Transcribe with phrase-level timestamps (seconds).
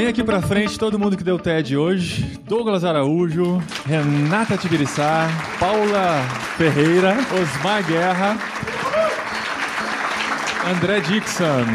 [0.00, 2.40] Vem aqui pra frente todo mundo que deu TED hoje.
[2.48, 6.22] Douglas Araújo, Renata Tibiriçá, Paula
[6.56, 8.38] Ferreira, Osmar Guerra,
[10.74, 11.66] André Dixon.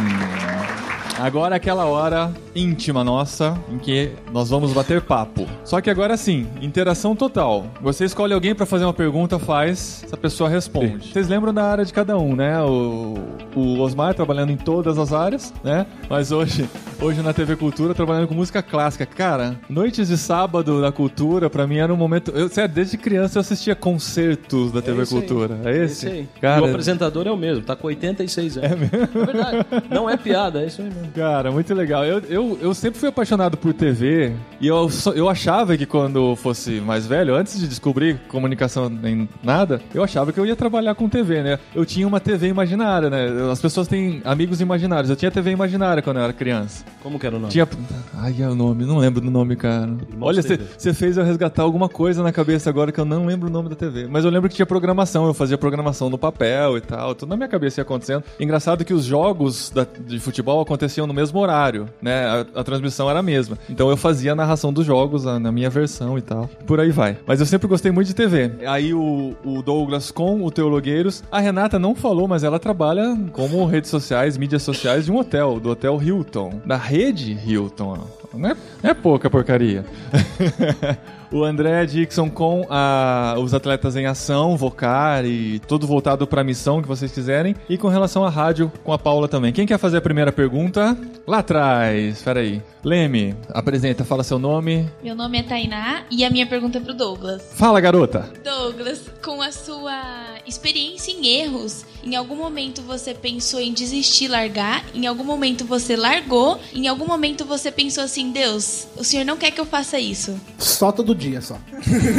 [1.20, 5.46] Agora é aquela hora íntima nossa em que nós vamos bater papo.
[5.64, 7.66] Só que agora sim, interação total.
[7.82, 11.12] Você escolhe alguém pra fazer uma pergunta, faz, essa pessoa responde.
[11.12, 12.62] Vocês lembram da área de cada um, né?
[12.62, 13.16] O,
[13.56, 15.86] o Osmar trabalhando em todas as áreas, né?
[16.10, 16.68] Mas hoje,
[17.02, 19.06] hoje na TV Cultura trabalhando com música clássica.
[19.06, 23.38] Cara, noites de sábado da cultura pra mim era um momento, eu, sério, desde criança
[23.38, 25.08] eu assistia concertos da TV aí.
[25.08, 25.60] Cultura.
[25.66, 26.06] É É esse?
[26.06, 26.28] isso aí.
[26.40, 28.72] Cara, E o apresentador é o mesmo, tá com 86 anos.
[28.72, 28.96] É mesmo?
[29.22, 29.66] É verdade.
[29.90, 31.12] Não é piada, é isso aí mesmo.
[31.14, 32.06] Cara, muito legal.
[32.06, 36.80] Eu, eu, eu sempre fui apaixonado por TV e eu, eu achava que quando fosse
[36.82, 41.08] mais velho, antes de descobrir comunicação nem nada, eu achava que eu ia trabalhar com
[41.10, 41.60] TV, né?
[41.74, 43.28] Eu tinha uma TV imaginária, né?
[43.52, 45.10] As pessoas têm amigos imaginários.
[45.10, 46.84] Eu tinha TV imaginária quando eu era criança.
[47.02, 47.52] Como que era o nome?
[47.52, 47.68] Tinha.
[48.16, 49.90] Ai, é o nome, não lembro do nome, cara.
[50.20, 50.70] Olha, você TV.
[50.78, 53.70] você fez eu resgatar alguma coisa na cabeça agora que eu não lembro o nome
[53.70, 54.08] da TV.
[54.08, 57.36] Mas eu lembro que tinha programação, eu fazia programação no papel e tal, tudo na
[57.38, 58.24] minha cabeça ia acontecendo.
[58.40, 62.35] Engraçado que os jogos da- de futebol aconteciam no mesmo horário, né?
[62.56, 63.58] A, transmissão era a mesma.
[63.70, 66.50] Então eu fazia a narração dos jogos a- na minha versão e tal.
[66.66, 67.18] Por aí vai.
[67.28, 68.52] Mas eu sempre gostei muito de TV.
[68.68, 71.24] Aí o, o Douglas com o Teologueiros.
[71.32, 75.60] A Renata não falou, mas ela trabalha como redes sociais, mídias sociais de um hotel,
[75.60, 76.62] do Hotel Hilton.
[76.66, 78.00] Da rede Hilton.
[78.34, 79.86] Não é, não é pouca porcaria.
[81.32, 86.44] O André Dixon com a- os atletas em ação, Vocar e tudo voltado para a
[86.44, 87.56] missão que vocês quiserem.
[87.70, 89.52] E com relação à rádio, com a Paula também.
[89.52, 90.98] Quem quer fazer a primeira pergunta?
[91.28, 92.62] Lá atrás, peraí.
[92.84, 94.88] Leme, apresenta, fala seu nome.
[95.04, 97.42] Meu nome é Tainá e a minha pergunta é pro Douglas.
[97.56, 98.30] Fala, garota!
[98.44, 104.84] Douglas, com a sua experiência em erros, em algum momento você pensou em desistir, largar?
[104.94, 106.60] Em algum momento você largou?
[106.74, 110.40] Em algum momento você pensou assim, Deus, o senhor não quer que eu faça isso?
[110.60, 111.58] Só todo dia, só.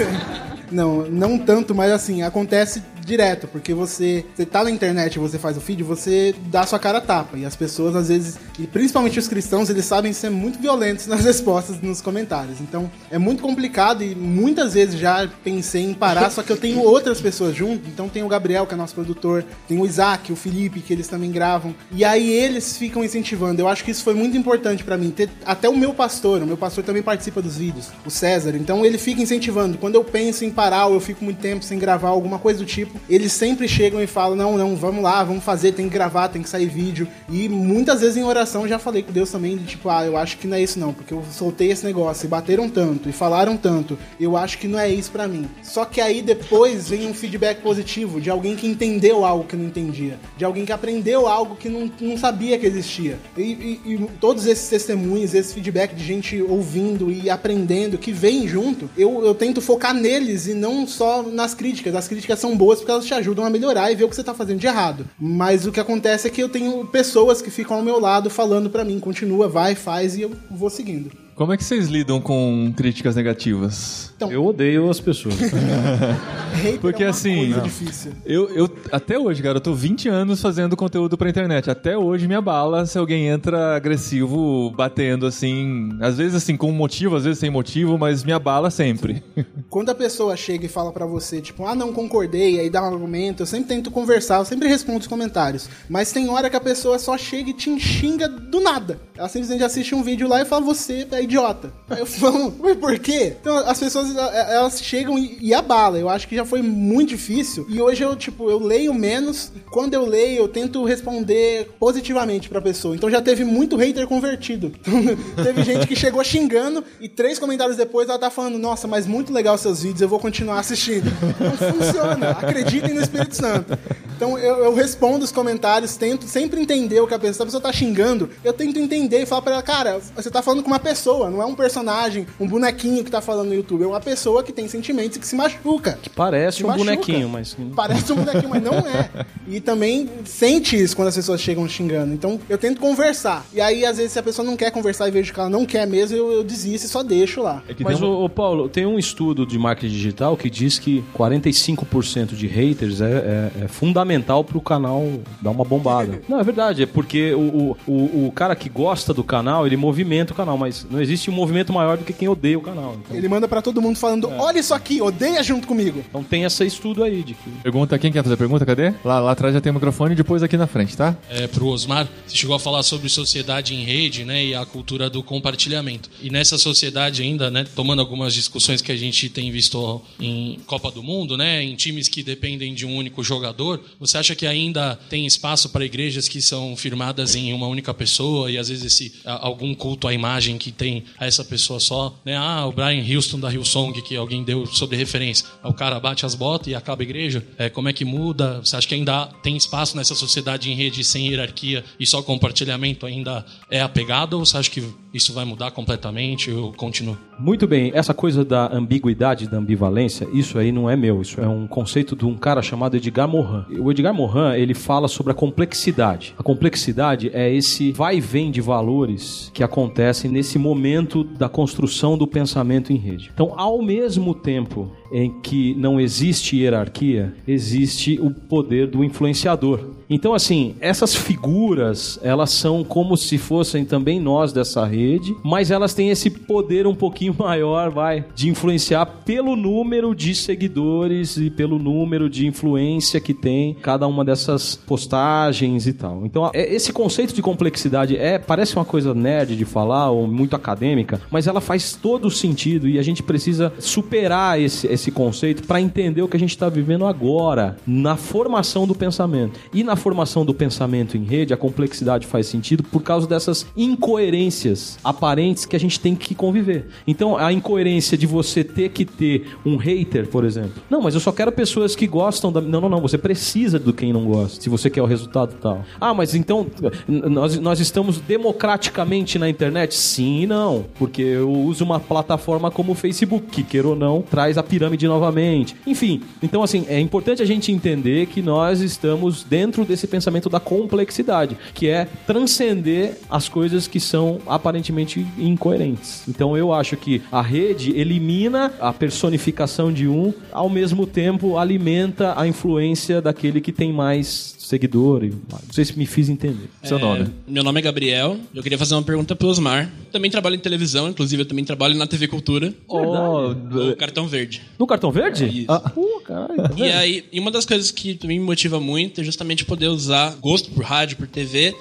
[0.70, 5.56] não, não tanto, mas assim, acontece direto, porque você, você tá na internet, você faz
[5.56, 7.38] o feed, você dá sua cara tapa.
[7.38, 11.24] E as pessoas, às vezes, e principalmente os cristãos, eles sabem ser muito violentos nas
[11.24, 12.60] respostas, nos comentários.
[12.60, 16.80] Então, é muito complicado e muitas vezes já pensei em parar, só que eu tenho
[16.80, 17.88] outras pessoas junto.
[17.88, 21.06] Então, tem o Gabriel, que é nosso produtor, tem o Isaac, o Felipe, que eles
[21.06, 21.74] também gravam.
[21.92, 23.62] E aí eles ficam incentivando.
[23.62, 25.10] Eu acho que isso foi muito importante pra mim.
[25.10, 28.56] Ter até o meu pastor, o meu pastor também participa dos vídeos, o César.
[28.56, 29.78] Então, ele fica incentivando.
[29.78, 32.66] Quando eu penso em parar ou eu fico muito tempo sem gravar alguma coisa do
[32.66, 36.28] tipo, eles sempre chegam e falam: não, não, vamos lá, vamos fazer, tem que gravar,
[36.28, 37.06] tem que sair vídeo.
[37.30, 40.38] E muitas vezes em oração já falei com Deus também, de tipo, ah, eu acho
[40.38, 43.56] que não é isso não, porque eu soltei esse negócio e bateram tanto e falaram
[43.56, 45.46] tanto, eu acho que não é isso pra mim.
[45.62, 49.64] Só que aí depois vem um feedback positivo de alguém que entendeu algo que não
[49.66, 53.18] entendia, de alguém que aprendeu algo que não, não sabia que existia.
[53.36, 58.46] E, e- e todos esses testemunhos, esse feedback de gente ouvindo e aprendendo que vem
[58.48, 61.94] junto, eu, eu tento focar neles e não só nas críticas.
[61.94, 64.22] As críticas são boas porque elas te ajudam a melhorar e ver o que você
[64.22, 65.04] tá fazendo de errado.
[65.18, 68.70] Mas o que acontece é que eu tenho pessoas que ficam ao meu lado falando
[68.70, 71.25] pra mim, continua, vai, faz e eu vou seguindo.
[71.36, 74.10] Como é que vocês lidam com críticas negativas?
[74.16, 75.34] Então, Eu odeio as pessoas.
[76.80, 77.62] Porque é uma assim, coisa não.
[77.64, 78.12] difícil.
[78.24, 81.70] Eu, eu, até hoje, cara, eu tô 20 anos fazendo conteúdo pra internet.
[81.70, 85.90] Até hoje me abala se alguém entra agressivo, batendo assim.
[86.00, 89.22] Às vezes assim, com motivo, às vezes sem motivo, mas me abala sempre.
[89.68, 92.94] Quando a pessoa chega e fala pra você, tipo, ah, não concordei, aí dá um
[92.94, 95.68] argumento, eu sempre tento conversar, eu sempre respondo os comentários.
[95.86, 98.98] Mas tem hora que a pessoa só chega e te xinga do nada.
[99.14, 101.72] Ela simplesmente assiste um vídeo lá e fala, você é idiota.
[101.88, 103.36] Aí eu falo, mas por quê?
[103.40, 105.98] Então as pessoas, elas chegam e, abala.
[105.98, 107.66] Eu acho que já foi muito difícil.
[107.68, 109.52] E hoje eu, tipo, eu leio menos.
[109.70, 112.96] Quando eu leio, eu tento responder positivamente pra pessoa.
[112.96, 114.72] Então já teve muito hater convertido.
[114.86, 119.06] Então, teve gente que chegou xingando e três comentários depois ela tá falando, nossa, mas
[119.06, 121.10] muito legal seus vídeos, eu vou continuar assistindo.
[121.38, 122.30] Não funciona.
[122.30, 123.78] Acreditem no Espírito Santo.
[124.16, 127.60] Então eu, eu respondo os comentários, tento sempre entender o que a pessoa, a pessoa
[127.60, 130.78] tá xingando, eu tento entender e falar pra ela, cara, você tá falando com uma
[130.78, 134.42] pessoa, não é um personagem, um bonequinho que tá falando no YouTube, é uma pessoa
[134.42, 135.98] que tem sentimentos e que se machuca.
[136.14, 136.84] Parece Te um machuca.
[136.84, 137.56] bonequinho, mas.
[137.74, 139.10] Parece um bonequinho, mas não é.
[139.48, 142.12] E também sente isso quando as pessoas chegam xingando.
[142.12, 143.46] Então eu tento conversar.
[143.54, 145.64] E aí, às vezes, se a pessoa não quer conversar e vejo que ela não
[145.64, 147.62] quer mesmo, eu, eu desisto e só deixo lá.
[147.68, 151.04] É que Mas, ô, ô, Paulo, tem um estudo de marketing digital que diz que
[151.16, 155.04] 45% de haters é, é- é fundamental pro canal
[155.40, 156.20] dar uma bombada.
[156.28, 159.76] Não, é verdade, é porque o, o, o, o cara que gosta do canal, ele
[159.76, 162.96] movimenta o canal, mas não existe um movimento maior do que quem odeia o canal.
[163.04, 166.04] Então, Ele manda pra todo mundo falando: olha isso aqui, odeia junto comigo.
[166.08, 168.66] então tem esse estudo aí de que Pergunta, quem quer fazer a pergunta?
[168.66, 168.92] Cadê?
[169.04, 171.16] Lá, lá atrás já tem o microfone e depois aqui na frente, tá?
[171.30, 175.08] é, pro Osmar, você chegou a falar sobre sociedade em rede, né, e a cultura
[175.08, 176.10] do compartilhamento.
[176.22, 180.90] E nessa sociedade ainda, né, tomando algumas discussões que a gente tem visto em Copa
[180.90, 184.98] do Mundo, né, em times que dependem de um único jogador, você acha que ainda
[185.08, 189.12] tem espaço para igrejas que são firmadas em uma única pessoa e às vezes esse
[189.24, 192.36] algum culto à imagem que tem a essa pessoa só, né?
[192.36, 195.46] Ah, o Brian Houston da Hillsong que alguém deu sobre referência.
[195.62, 197.44] O cara bate as botas e acaba a igreja.
[197.58, 198.60] É, como é que muda?
[198.60, 203.06] Você acha que ainda tem espaço nessa sociedade em rede sem hierarquia e só compartilhamento
[203.06, 204.82] ainda é a pegada ou você acha que
[205.12, 207.18] isso vai mudar completamente ou continua?
[207.38, 211.48] Muito bem, essa coisa da ambiguidade, da ambivalência, isso aí não é meu, isso é
[211.48, 213.64] um conceito de um cara chamado Edgar Morin.
[213.78, 216.34] O Edgar Morin, ele fala sobre a complexidade.
[216.38, 220.85] A complexidade é esse vai e vem de valores que acontecem nesse momento
[221.24, 223.30] da construção do pensamento em rede.
[223.32, 229.96] Então, ao mesmo tempo em que não existe hierarquia, existe o poder do influenciador.
[230.08, 235.94] Então, assim, essas figuras, elas são como se fossem também nós dessa rede, mas elas
[235.94, 241.78] têm esse poder um pouquinho maior, vai, de influenciar pelo número de seguidores e pelo
[241.78, 246.24] número de influência que tem cada uma dessas postagens e tal.
[246.24, 250.54] Então, é- esse conceito de complexidade é parece uma coisa nerd de falar ou muito
[250.54, 255.80] acadêmica, mas ela faz todo sentido e a gente precisa superar esse, esse conceito para
[255.80, 259.58] entender o que a gente está vivendo agora na formação do pensamento.
[259.72, 264.98] E na formação do pensamento em rede, a complexidade faz sentido por causa dessas incoerências
[265.04, 266.86] aparentes que a gente tem que conviver.
[267.06, 270.82] Então, a incoerência de você ter que ter um hater, por exemplo.
[270.90, 272.60] Não, mas eu só quero pessoas que gostam da.
[272.60, 273.00] Não, não, não.
[273.00, 275.84] Você precisa do quem não gosta, se você quer o resultado tal.
[276.00, 276.66] Ah, mas então
[277.06, 279.94] nós, nós estamos democraticamente na internet?
[279.94, 280.84] Sim e não.
[280.98, 284.85] Porque eu uso uma plataforma como o Facebook, que, queira ou não, traz a pirâmide
[285.08, 285.74] novamente.
[285.86, 290.60] Enfim, então assim, é importante a gente entender que nós estamos dentro desse pensamento da
[290.60, 296.22] complexidade, que é transcender as coisas que são aparentemente incoerentes.
[296.28, 302.38] Então eu acho que a rede elimina a personificação de um, ao mesmo tempo alimenta
[302.38, 305.24] a influência daquele que tem mais seguidor.
[305.24, 306.68] e- Não sei se me fiz entender.
[306.82, 307.26] Seu nome.
[307.46, 308.36] Meu nome é Gabriel.
[308.54, 309.90] Eu queria fazer uma pergunta pro Osmar.
[310.16, 312.72] Também trabalho em televisão, inclusive eu também trabalho na TV Cultura.
[312.88, 314.62] Oh, No Cartão Verde.
[314.78, 315.44] No cartão verde?
[315.44, 315.66] Isso.
[315.70, 319.20] Ah, pô, caralho, tá E aí, e uma das coisas que também me motiva muito
[319.20, 321.74] é justamente poder usar gosto por rádio, por TV,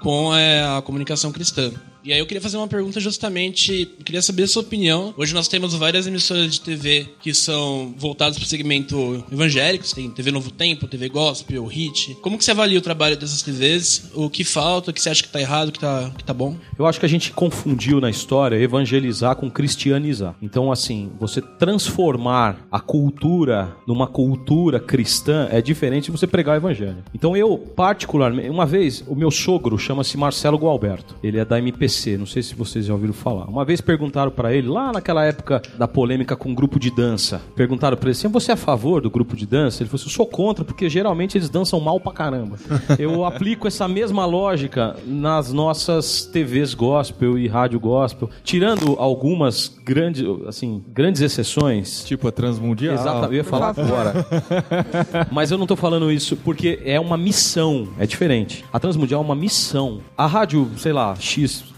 [0.00, 1.70] com é, a comunicação cristã.
[2.04, 5.14] E aí eu queria fazer uma pergunta justamente, queria saber a sua opinião.
[5.16, 10.10] Hoje nós temos várias emissoras de TV que são voltadas para o segmento evangélico, tem
[10.10, 12.14] TV Novo Tempo, TV Gospel, Hit.
[12.20, 14.10] Como que você avalia o trabalho dessas TVs?
[14.12, 16.34] O que falta, o que você acha que tá errado, o que tá, que tá
[16.34, 16.58] bom?
[16.78, 20.36] Eu acho que a gente confundiu na história evangelizar com cristianizar.
[20.42, 26.58] Então, assim, você transformar a cultura numa cultura cristã é diferente de você pregar o
[26.58, 27.02] evangelho.
[27.14, 31.16] Então, eu, particularmente, uma vez, o meu sogro chama-se Marcelo Gualberto.
[31.22, 33.44] Ele é da MPC, não sei se vocês já ouviram falar.
[33.44, 37.40] Uma vez perguntaram pra ele, lá naquela época da polêmica com o grupo de dança,
[37.54, 39.82] perguntaram pra ele assim: você é a favor do grupo de dança?
[39.82, 42.56] Ele falou assim: eu sou contra, porque geralmente eles dançam mal pra caramba.
[42.98, 50.24] Eu aplico essa mesma lógica nas nossas TVs gospel e rádio gospel, tirando algumas grandes,
[50.46, 52.04] assim, grandes exceções.
[52.04, 52.94] tipo a Transmundial.
[52.94, 54.26] Exato, eu ia falar agora.
[55.30, 58.64] Mas eu não tô falando isso porque é uma missão, é diferente.
[58.72, 60.00] A Transmundial é uma missão.
[60.16, 61.14] A rádio, sei lá,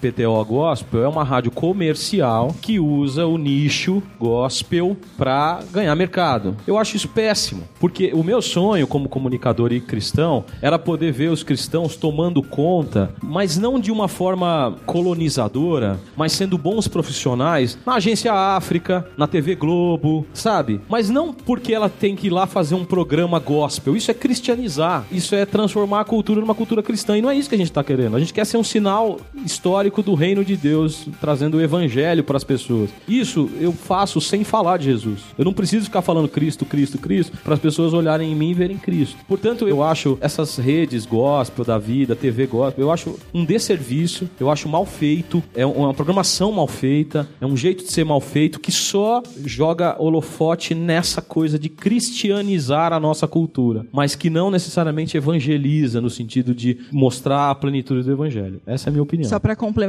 [0.07, 6.57] XPTO Gospel é uma rádio comercial que usa o nicho gospel pra ganhar mercado.
[6.67, 11.31] Eu acho isso péssimo, porque o meu sonho como comunicador e cristão era poder ver
[11.31, 17.95] os cristãos tomando conta, mas não de uma forma colonizadora, mas sendo bons profissionais na
[17.95, 20.81] Agência África, na TV Globo, sabe?
[20.89, 23.97] Mas não porque ela tem que ir lá fazer um programa gospel.
[23.97, 25.05] Isso é cristianizar.
[25.11, 27.17] Isso é transformar a cultura numa cultura cristã.
[27.17, 28.17] E não é isso que a gente está querendo.
[28.17, 32.37] A gente quer ser um sinal histórico do reino de Deus, trazendo o evangelho para
[32.37, 32.91] as pessoas.
[33.09, 35.21] Isso eu faço sem falar de Jesus.
[35.39, 38.55] Eu não preciso ficar falando Cristo, Cristo, Cristo, para as pessoas olharem em mim e
[38.55, 39.17] verem Cristo.
[39.27, 44.51] Portanto, eu acho essas redes gospel da vida, TV gospel, eu acho um desserviço, eu
[44.51, 48.61] acho mal feito, é uma programação mal feita, é um jeito de ser mal feito
[48.61, 55.17] que só joga holofote nessa coisa de cristianizar a nossa cultura, mas que não necessariamente
[55.17, 58.61] evangeliza no sentido de mostrar a plenitude do evangelho.
[58.67, 59.29] Essa é a minha opinião.
[59.29, 59.86] Só para complementar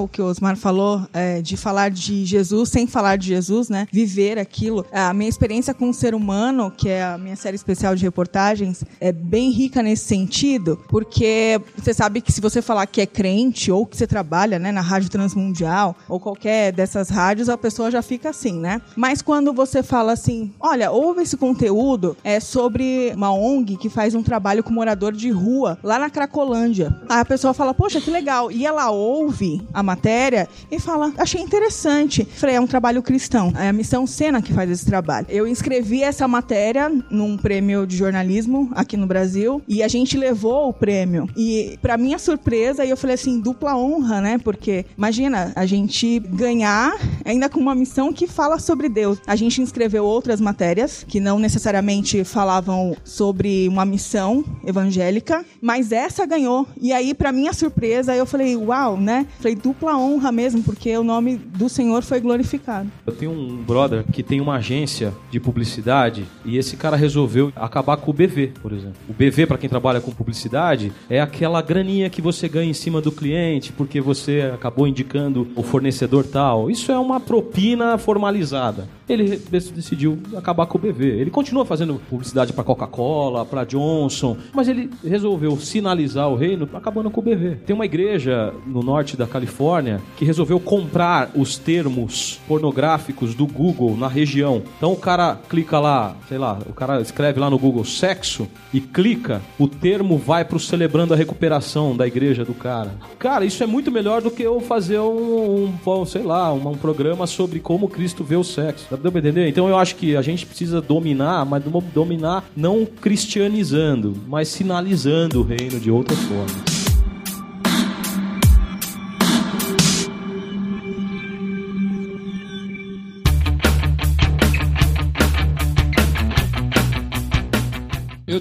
[0.00, 3.86] o que o Osmar falou, é, de falar de Jesus sem falar de Jesus, né?
[3.92, 4.84] Viver aquilo.
[4.92, 8.84] A minha experiência com o ser humano, que é a minha série especial de reportagens,
[9.00, 13.70] é bem rica nesse sentido, porque você sabe que se você falar que é crente
[13.70, 17.90] ou que você trabalha né, na rádio Rádio Transmundial ou qualquer dessas rádios, a pessoa
[17.90, 18.80] já fica assim, né?
[18.96, 24.14] Mas quando você fala assim, olha, ouve esse conteúdo é sobre uma ONG que faz
[24.14, 26.94] um trabalho com morador de rua lá na Cracolândia.
[27.08, 28.50] Aí a pessoa fala, poxa, que legal.
[28.50, 29.33] E ela ouve
[29.72, 32.24] a matéria e fala, achei interessante.
[32.24, 33.52] Falei, é um trabalho cristão.
[33.56, 35.26] É a Missão Sena que faz esse trabalho.
[35.28, 40.68] Eu inscrevi essa matéria num prêmio de jornalismo aqui no Brasil e a gente levou
[40.68, 41.28] o prêmio.
[41.36, 44.38] E para minha surpresa, eu falei assim, dupla honra, né?
[44.38, 49.18] Porque imagina a gente ganhar ainda com uma missão que fala sobre Deus.
[49.26, 56.26] A gente inscreveu outras matérias que não necessariamente falavam sobre uma missão evangélica, mas essa
[56.26, 56.66] ganhou.
[56.80, 59.13] E aí, para minha surpresa, eu falei, uau, né?
[59.38, 62.90] Falei dupla honra mesmo, porque o nome do Senhor foi glorificado.
[63.06, 67.96] Eu tenho um brother que tem uma agência de publicidade e esse cara resolveu acabar
[67.96, 68.96] com o BV, por exemplo.
[69.08, 73.00] O BV, para quem trabalha com publicidade, é aquela graninha que você ganha em cima
[73.00, 76.70] do cliente porque você acabou indicando o fornecedor tal.
[76.70, 78.88] Isso é uma propina formalizada.
[79.08, 81.04] Ele decidiu acabar com o BV.
[81.04, 87.10] Ele continua fazendo publicidade para Coca-Cola, para Johnson, mas ele resolveu sinalizar o reino acabando
[87.10, 87.56] com o BV.
[87.66, 93.96] Tem uma igreja no norte da Califórnia que resolveu comprar os termos pornográficos do Google
[93.96, 94.62] na região.
[94.76, 98.80] Então o cara clica lá, sei lá, o cara escreve lá no Google sexo e
[98.80, 102.92] clica, o termo vai pro celebrando a recuperação da igreja do cara.
[103.18, 106.76] Cara, isso é muito melhor do que eu fazer um, um sei lá, um, um
[106.76, 108.86] programa sobre como Cristo vê o sexo.
[109.02, 109.48] Dá pra entender?
[109.48, 111.62] Então eu acho que a gente precisa dominar, mas
[111.94, 116.73] dominar não cristianizando, mas sinalizando o reino de outras formas.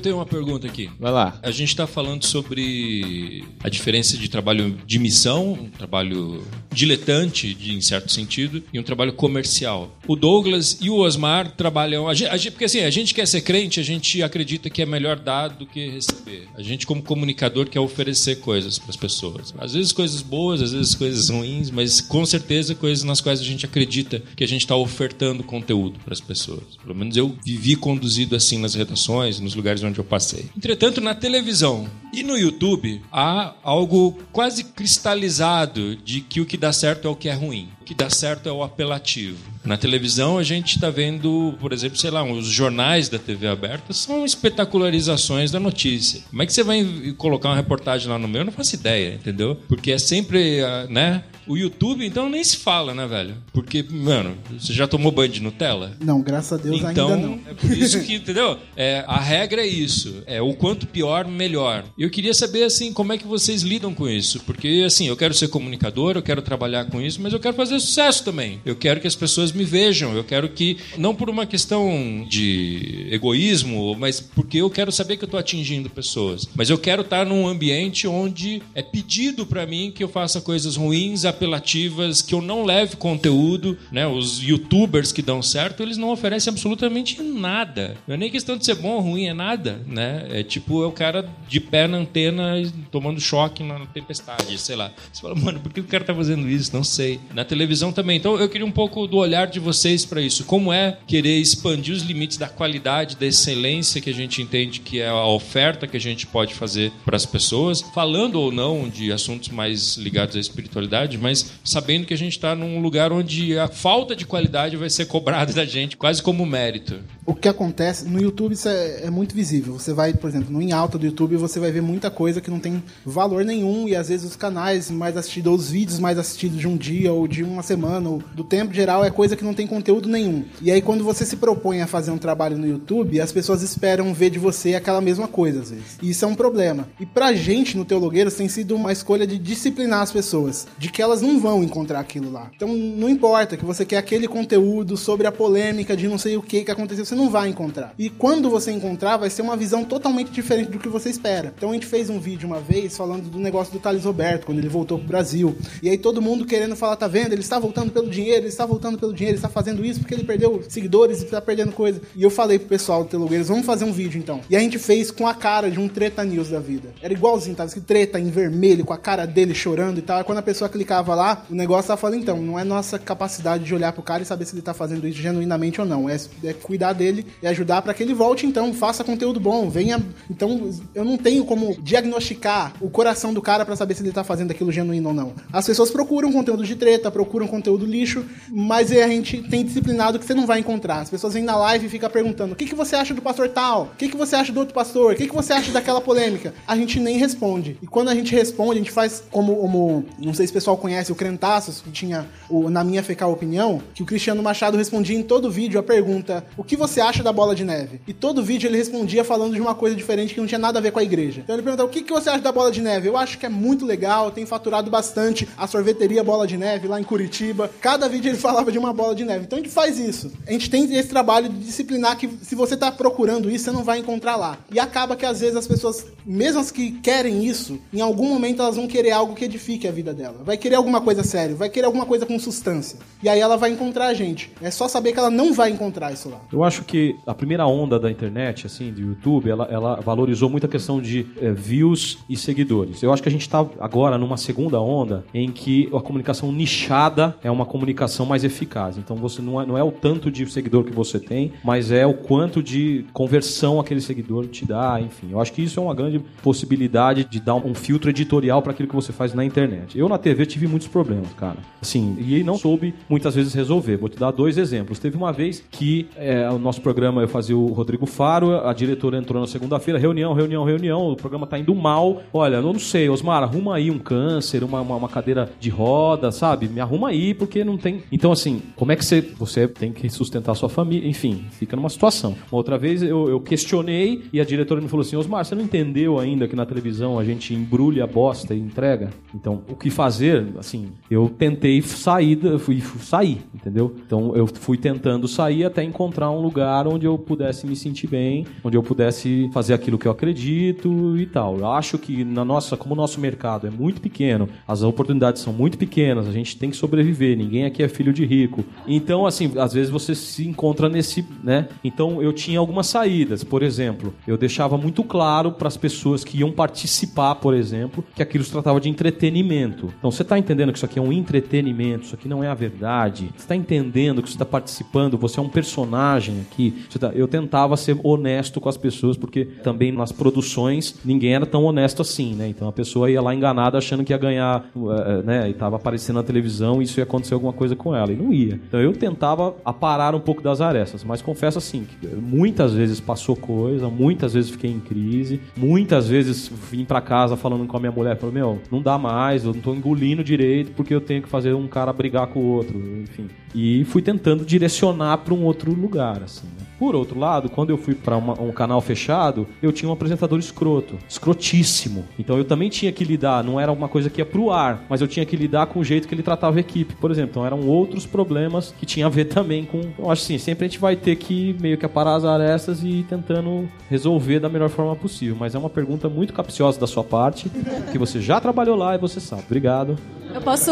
[0.03, 0.89] Tenho uma pergunta aqui.
[0.99, 1.39] Vai lá.
[1.41, 7.73] A gente está falando sobre a diferença de trabalho de missão, um trabalho diletante, de,
[7.73, 9.97] em certo sentido, e um trabalho comercial.
[10.07, 12.07] O Douglas e o Osmar trabalham.
[12.07, 15.17] A gente, porque assim, a gente quer ser crente, a gente acredita que é melhor
[15.17, 16.47] dar do que receber.
[16.55, 19.53] A gente, como comunicador, quer oferecer coisas para as pessoas.
[19.57, 23.43] Às vezes coisas boas, às vezes coisas ruins, mas com certeza coisas nas quais a
[23.43, 26.63] gente acredita que a gente está ofertando conteúdo para as pessoas.
[26.81, 30.49] Pelo menos eu vivi conduzido assim nas redações, nos lugares onde eu passei.
[30.55, 36.71] Entretanto, na televisão e no YouTube há algo quase cristalizado de que o que dá
[36.71, 37.69] certo é o que é ruim.
[37.81, 39.37] O que dá certo é o apelativo.
[39.65, 43.93] Na televisão a gente está vendo, por exemplo, sei lá, os jornais da TV aberta
[43.93, 46.21] são espetacularizações da notícia.
[46.29, 48.41] Como é que você vai colocar uma reportagem lá no meio?
[48.41, 49.55] Eu não faço ideia, entendeu?
[49.67, 51.23] Porque é sempre, ah, né?
[51.47, 53.35] O YouTube, então, nem se fala, né, velho?
[53.51, 55.95] Porque, mano, você já tomou banho de Nutella?
[55.99, 57.39] Não, graças a Deus então, ainda não.
[57.47, 58.57] é por isso que, entendeu?
[58.75, 60.23] É, a regra é isso.
[60.25, 61.83] É o quanto pior, melhor.
[61.97, 64.39] Eu queria saber, assim, como é que vocês lidam com isso.
[64.41, 67.79] Porque, assim, eu quero ser comunicador, eu quero trabalhar com isso, mas eu quero fazer
[67.79, 68.61] sucesso também.
[68.65, 70.15] Eu quero que as pessoas me vejam.
[70.15, 75.23] Eu quero que, não por uma questão de egoísmo, mas porque eu quero saber que
[75.23, 76.47] eu estou atingindo pessoas.
[76.55, 80.75] Mas eu quero estar num ambiente onde é pedido para mim que eu faça coisas
[80.75, 84.07] ruins, apelativas, que eu não leve conteúdo, né?
[84.07, 87.95] Os youtubers que dão certo, eles não oferecem absolutamente nada.
[88.07, 90.27] Não é nem questão de ser bom ou ruim, é nada, né?
[90.29, 92.53] É tipo, é o cara de pé na antena
[92.91, 94.91] tomando choque na tempestade, sei lá.
[95.11, 96.73] Você fala, mano, por que o cara tá fazendo isso?
[96.73, 97.19] Não sei.
[97.33, 98.17] Na televisão também.
[98.17, 100.43] Então eu queria um pouco do olhar de vocês para isso.
[100.45, 104.99] Como é querer expandir os limites da qualidade, da excelência que a gente entende que
[104.99, 109.11] é a oferta que a gente pode fazer para as pessoas, falando ou não de
[109.11, 113.69] assuntos mais ligados à espiritualidade, mas sabendo que a gente está num lugar onde a
[113.69, 116.99] falta de qualidade vai ser cobrada da gente, quase como mérito.
[117.25, 119.73] O que acontece no YouTube isso é, é muito visível.
[119.79, 122.51] Você vai, por exemplo, no em alta do YouTube, você vai ver muita coisa que
[122.51, 126.17] não tem valor nenhum e às vezes os canais mais assistidos, ou os vídeos mais
[126.17, 129.43] assistidos de um dia ou de uma semana, ou do tempo geral, é coisa que
[129.43, 130.43] não tem conteúdo nenhum.
[130.61, 134.13] E aí quando você se propõe a fazer um trabalho no YouTube, as pessoas esperam
[134.13, 135.97] ver de você aquela mesma coisa às vezes.
[136.01, 136.89] E isso é um problema.
[136.99, 141.01] E pra gente no Teologueiros tem sido uma escolha de disciplinar as pessoas, de que
[141.01, 142.51] elas não vão encontrar aquilo lá.
[142.53, 146.41] Então não importa que você quer aquele conteúdo sobre a polêmica de não sei o
[146.41, 147.93] que que aconteceu, você não vai encontrar.
[147.97, 151.53] E quando você encontrar, vai ser uma visão totalmente diferente do que você espera.
[151.55, 154.57] Então a gente fez um vídeo uma vez falando do negócio do Thales Roberto, quando
[154.57, 155.55] ele voltou pro Brasil.
[155.81, 157.33] E aí todo mundo querendo falar, tá vendo?
[157.33, 160.13] Ele está voltando pelo dinheiro, ele está voltando pelo dinheiro, ele está fazendo isso porque
[160.13, 162.01] ele perdeu seguidores e está perdendo coisa.
[162.15, 164.41] E eu falei pro pessoal do Telogueiros, vamos fazer um vídeo então.
[164.49, 166.89] E a gente fez com a cara de um treta news da vida.
[167.01, 170.23] Era igualzinho, tava escrito treta em vermelho, com a cara dele chorando e tal.
[170.23, 173.75] Quando a pessoa clicava lá, o negócio tava falando, então, não é nossa capacidade de
[173.75, 176.09] olhar pro cara e saber se ele tá fazendo isso genuinamente ou não.
[176.09, 179.69] É, é cuidar dele dele e ajudar para que ele volte então, faça conteúdo bom,
[179.69, 180.01] venha.
[180.29, 184.23] Então, eu não tenho como diagnosticar o coração do cara para saber se ele tá
[184.23, 185.33] fazendo aquilo genuíno ou não.
[185.51, 190.25] As pessoas procuram conteúdo de treta, procuram conteúdo lixo, mas a gente tem disciplinado que
[190.25, 191.01] você não vai encontrar.
[191.01, 193.49] As pessoas vêm na live e ficam perguntando: o que, que você acha do pastor
[193.49, 193.83] tal?
[193.93, 195.13] O que, que você acha do outro pastor?
[195.13, 196.53] O que, que você acha daquela polêmica?
[196.67, 197.77] A gente nem responde.
[197.81, 200.77] E quando a gente responde, a gente faz como, como não sei se o pessoal
[200.77, 205.17] conhece o Crentaços, que tinha o Na Minha Fecal Opinião, que o Cristiano Machado respondia
[205.17, 208.01] em todo vídeo a pergunta: o que você acha da bola de neve?
[208.07, 210.81] E todo vídeo ele respondia falando de uma coisa diferente que não tinha nada a
[210.81, 211.41] ver com a igreja.
[211.43, 213.07] Então ele perguntava: o que, que você acha da bola de neve?
[213.07, 216.99] Eu acho que é muito legal, tem faturado bastante a sorveteria Bola de Neve lá
[216.99, 217.69] em Curitiba.
[217.81, 219.45] Cada vídeo ele falava de uma bola de neve.
[219.45, 220.31] Então a gente faz isso.
[220.47, 223.83] A gente tem esse trabalho de disciplinar que se você está procurando isso, você não
[223.83, 224.57] vai encontrar lá.
[224.71, 228.61] E acaba que às vezes as pessoas, mesmo as que querem isso, em algum momento
[228.61, 230.41] elas vão querer algo que edifique a vida dela.
[230.43, 232.97] Vai querer alguma coisa séria, vai querer alguma coisa com substância.
[233.21, 234.51] E aí ela vai encontrar a gente.
[234.61, 236.41] É só saber que ela não vai encontrar isso lá.
[236.51, 240.65] Eu acho que a primeira onda da internet, assim, do YouTube, ela, ela valorizou muito
[240.65, 243.01] a questão de é, views e seguidores.
[243.01, 247.35] Eu acho que a gente está agora numa segunda onda em que a comunicação nichada
[247.43, 248.97] é uma comunicação mais eficaz.
[248.97, 252.05] Então você não é, não é o tanto de seguidor que você tem, mas é
[252.05, 255.29] o quanto de conversão aquele seguidor te dá, enfim.
[255.31, 258.89] Eu acho que isso é uma grande possibilidade de dar um filtro editorial para aquilo
[258.89, 259.97] que você faz na internet.
[259.97, 261.57] Eu na TV tive muitos problemas, cara.
[261.81, 263.97] Assim, e não soube muitas vezes resolver.
[263.97, 264.99] Vou te dar dois exemplos.
[264.99, 269.17] Teve uma vez que é, o nosso programa eu fazia o Rodrigo Faro, a diretora
[269.17, 272.21] entrou na segunda-feira, reunião, reunião, reunião, o programa tá indo mal.
[272.33, 276.31] Olha, eu não sei, Osmar, arruma aí um câncer, uma, uma, uma cadeira de roda,
[276.31, 276.67] sabe?
[276.67, 278.03] Me arruma aí, porque não tem.
[278.11, 279.21] Então, assim, como é que você.
[279.43, 282.35] Você tem que sustentar sua família, enfim, fica numa situação.
[282.51, 285.63] Uma outra vez eu, eu questionei e a diretora me falou assim: Osmar, você não
[285.63, 289.09] entendeu ainda que na televisão a gente embrulha a bosta e entrega?
[289.33, 290.47] Então, o que fazer?
[290.57, 293.95] Assim, eu tentei sair, fui sair, entendeu?
[294.05, 298.45] Então, eu fui tentando sair até encontrar um lugar onde eu pudesse me sentir bem,
[298.63, 301.57] onde eu pudesse fazer aquilo que eu acredito e tal.
[301.57, 305.53] Eu acho que na nossa, como o nosso mercado é muito pequeno, as oportunidades são
[305.53, 308.63] muito pequenas, a gente tem que sobreviver, ninguém aqui é filho de rico.
[308.87, 311.67] Então, assim, às vezes você se encontra nesse, né?
[311.83, 313.43] Então, eu tinha algumas saídas.
[313.43, 318.21] Por exemplo, eu deixava muito claro para as pessoas que iam participar, por exemplo, que
[318.21, 319.93] aquilo se tratava de entretenimento.
[319.97, 322.53] Então, você está entendendo que isso aqui é um entretenimento, isso aqui não é a
[322.53, 323.29] verdade.
[323.35, 326.85] Você está entendendo que você está participando, você é um personagem aqui.
[326.99, 327.11] Tá...
[327.13, 332.01] Eu tentava ser honesto com as pessoas, porque também nas produções ninguém era tão honesto
[332.01, 332.47] assim, né?
[332.47, 335.47] Então a pessoa ia lá enganada achando que ia ganhar, eh, né?
[335.47, 338.11] E estava aparecendo na televisão e isso ia acontecer alguma coisa com ela.
[338.11, 338.59] E não ia.
[338.67, 343.35] Então eu tentava aparar um pouco das arestas, mas confesso assim, que muitas vezes passou
[343.35, 347.91] coisa, muitas vezes fiquei em crise, muitas vezes vim para casa falando com a minha
[347.91, 351.29] mulher, falou, meu, não dá mais, eu não tô engolindo direito porque eu tenho que
[351.29, 353.27] fazer um cara brigar com o outro, enfim.
[353.53, 356.47] E fui tentando direcionar para um outro lugar, assim.
[356.47, 356.65] Né?
[356.79, 360.97] Por outro lado, quando eu fui para um canal fechado, eu tinha um apresentador escroto,
[361.07, 362.03] escrotíssimo.
[362.19, 364.99] Então eu também tinha que lidar, não era uma coisa que ia pro ar, mas
[364.99, 367.31] eu tinha que lidar com o jeito que ele tratava a equipe, por exemplo.
[367.31, 369.81] Então eram outros problemas que tinha a ver também com.
[369.97, 372.99] Eu acho assim, sempre a gente vai ter que meio que aparar as arestas e
[372.99, 375.37] ir tentando resolver da melhor forma possível.
[375.39, 377.49] Mas é uma pergunta muito capciosa da sua parte,
[377.91, 379.43] que você já trabalhou lá e você sabe.
[379.45, 379.97] Obrigado.
[380.33, 380.71] Eu posso,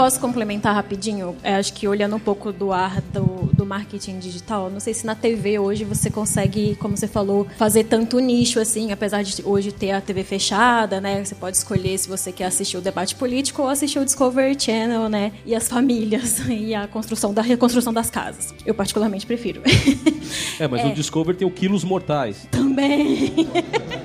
[0.00, 1.36] posso complementar rapidinho?
[1.42, 5.04] É, acho que olhando um pouco do ar do, do marketing digital, não sei se
[5.04, 9.70] na TV hoje você consegue, como você falou, fazer tanto nicho assim, apesar de hoje
[9.70, 11.22] ter a TV fechada, né?
[11.22, 15.06] Você pode escolher se você quer assistir o debate político ou assistir o Discovery Channel,
[15.10, 15.32] né?
[15.44, 18.54] E as famílias e a construção da reconstrução das casas.
[18.64, 19.60] Eu particularmente prefiro.
[20.60, 20.86] É, mas é.
[20.86, 22.46] o Discovery tem o Quilos Mortais.
[22.50, 23.34] Também.